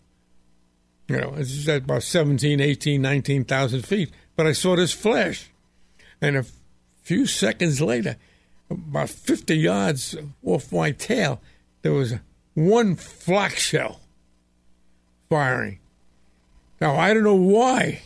[1.11, 4.13] You know, it's at about 17, 18, 19,000 feet.
[4.37, 5.51] But I saw this flash.
[6.21, 6.45] And a
[7.03, 8.15] few seconds later,
[8.71, 11.41] about 50 yards off my tail,
[11.83, 12.15] there was
[12.55, 13.99] one flak shell
[15.29, 15.81] firing.
[16.81, 18.03] Now, I don't know why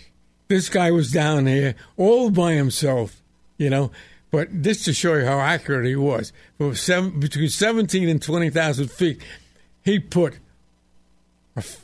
[0.55, 3.21] this guy was down here all by himself,
[3.59, 3.91] you know,
[4.31, 6.33] but this to show you how accurate he was.
[6.59, 9.21] From seven, between 17 and 20,000 feet,
[9.83, 10.39] he put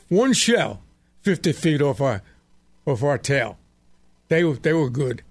[0.09, 0.83] one shell
[1.23, 2.23] 50 feet off our,
[2.87, 3.59] off our tail.
[4.29, 5.23] They were, they were good.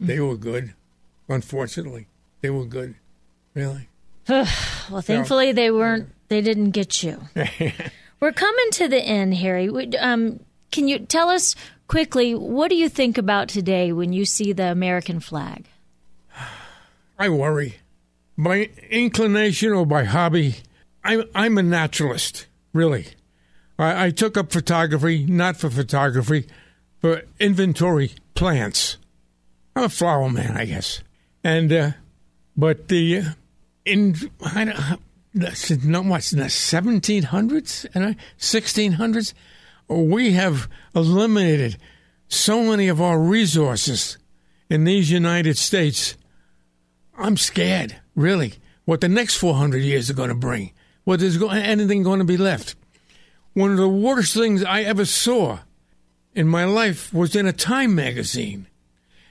[0.00, 0.74] They were good,
[1.28, 2.08] unfortunately.
[2.40, 2.96] They were good,
[3.54, 3.88] really.
[4.28, 6.08] well, thankfully they weren't.
[6.28, 7.20] They didn't get you.
[8.20, 9.68] We're coming to the end, Harry.
[9.96, 10.40] Um,
[10.72, 11.54] can you tell us
[11.92, 15.66] quickly what do you think about today when you see the American flag?
[17.18, 17.74] I worry.
[18.38, 20.56] By inclination or by hobby,
[21.04, 23.08] I'm I'm a naturalist, really.
[23.78, 26.46] I, I took up photography not for photography,
[27.02, 28.96] for inventory plants.
[29.76, 31.02] I'm a flower man, I guess.
[31.44, 31.90] And uh,
[32.56, 33.22] but the
[33.84, 39.34] in I don't not much in the 1700s and 1600s,
[39.92, 41.76] we have eliminated
[42.28, 44.18] so many of our resources
[44.70, 46.16] in these United States.
[47.18, 50.72] I'm scared, really, what the next 400 years are going to bring.
[51.04, 52.74] What go- anything going to be left.
[53.54, 55.58] One of the worst things I ever saw
[56.34, 58.66] in my life was in a Time magazine,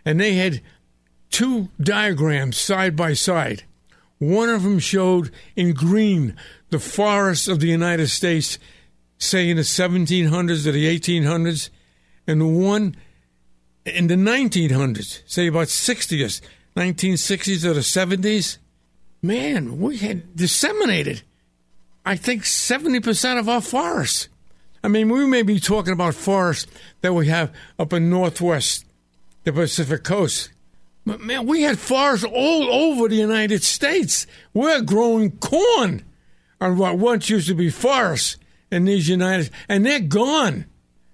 [0.05, 0.61] and they had
[1.31, 3.63] two diagrams side by side.
[4.19, 6.35] One of them showed in green
[6.69, 8.59] the forests of the United States,
[9.21, 11.69] say in the 1700s or the 1800s,
[12.27, 12.95] and one
[13.85, 16.41] in the 1900s, say about 60s,
[16.75, 18.57] 1960s or the 70s.
[19.21, 21.21] Man, we had disseminated,
[22.05, 24.29] I think, 70% of our forests.
[24.83, 28.85] I mean, we may be talking about forests that we have up in Northwest,
[29.43, 30.49] the Pacific coast
[31.05, 34.27] but man, we had forests all over the United States.
[34.53, 36.03] We're growing corn
[36.59, 38.37] on what once used to be forests
[38.71, 40.65] in these United, and they're gone.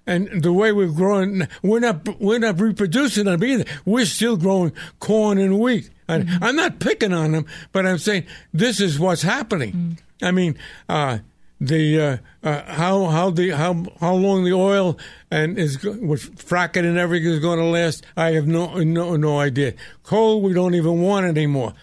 [0.06, 3.66] And the way we're growing, we're not we're not reproducing them either.
[3.84, 5.90] We're still growing corn and wheat.
[6.08, 6.42] Mm-hmm.
[6.44, 9.74] I'm not picking on them, but I'm saying this is what's happening.
[9.74, 10.26] Mm-hmm.
[10.26, 11.20] I mean, uh,
[11.60, 14.98] the uh, uh, how how the how how long the oil
[15.32, 18.06] and is with fracking and everything is going to last.
[18.16, 19.74] I have no no no idea.
[20.04, 21.74] Coal we don't even want anymore,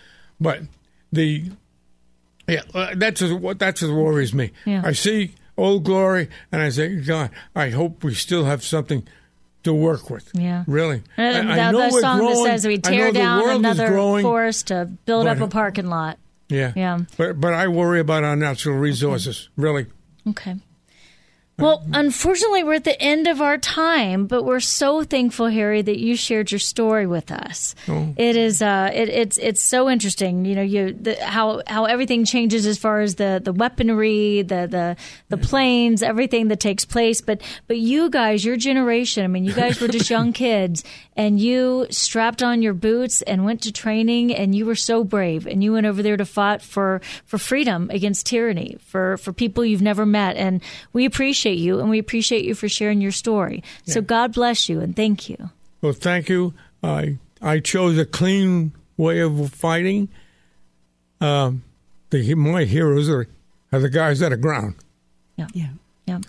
[0.41, 0.61] but
[1.13, 1.51] the
[2.49, 4.53] yeah uh, that's what that's what worries me.
[4.65, 4.83] Yeah.
[4.85, 9.07] I see old glory and I say God, I hope we still have something
[9.65, 10.31] to work with.
[10.35, 11.03] Yeah, really.
[11.17, 14.69] And I, I know the song growing, that says we tear down another growing, forest
[14.69, 16.19] to build up a parking lot.
[16.49, 16.73] Yeah.
[16.77, 17.01] Yeah.
[17.17, 19.63] But but I worry about our natural resources, okay.
[19.63, 19.87] really.
[20.29, 20.57] Okay.
[21.57, 26.01] Well, unfortunately, we're at the end of our time, but we're so thankful, Harry, that
[26.01, 27.77] you shared your story with us.
[27.87, 28.13] Oh.
[28.17, 30.45] It is, uh, it, it's, it's so interesting.
[30.47, 34.67] You know, you the, how how everything changes as far as the, the weaponry, the
[34.67, 34.97] the
[35.29, 37.21] the planes, everything that takes place.
[37.21, 40.83] But but you guys, your generation, I mean, you guys were just young kids,
[41.17, 45.47] and you strapped on your boots and went to training, and you were so brave,
[45.47, 49.65] and you went over there to fight for for freedom against tyranny, for for people
[49.65, 50.61] you've never met, and
[50.93, 53.63] we appreciate appreciate you and we appreciate you for sharing your story.
[53.85, 53.95] Yeah.
[53.95, 55.51] So God bless you and thank you.
[55.83, 56.55] Well, thank you.
[56.83, 60.09] I I chose a clean way of fighting.
[61.21, 61.63] Um,
[62.11, 63.27] the my heroes are,
[63.73, 64.77] are the guys that are ground.
[65.37, 65.69] Yeah, yeah,
[66.07, 66.21] yeah.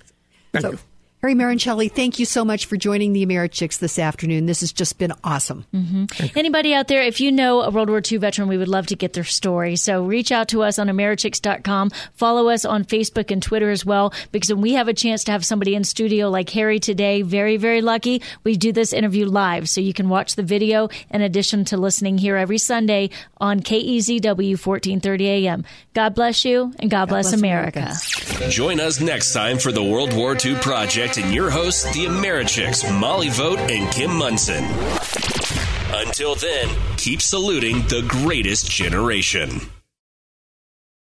[0.51, 0.80] Thank so, you.
[1.26, 4.45] Harry Maroncelli, thank you so much for joining the Americhicks this afternoon.
[4.45, 5.65] This has just been awesome.
[5.73, 6.38] Mm-hmm.
[6.38, 8.95] Anybody out there, if you know a World War II veteran, we would love to
[8.95, 9.76] get their story.
[9.76, 11.89] So reach out to us on Americhicks.com.
[12.13, 15.32] Follow us on Facebook and Twitter as well, because when we have a chance to
[15.32, 19.67] have somebody in studio like Harry today, very, very lucky, we do this interview live.
[19.67, 24.63] So you can watch the video in addition to listening here every Sunday on KEZW
[24.63, 25.65] 1430 AM.
[25.95, 27.80] God bless you and God, God bless, bless America.
[27.80, 28.49] America.
[28.51, 32.84] Join us next time for the World War II Project and your hosts, the Americhicks,
[32.99, 34.63] Molly Vogt and Kim Monson.
[35.93, 39.61] Until then, keep saluting the greatest generation.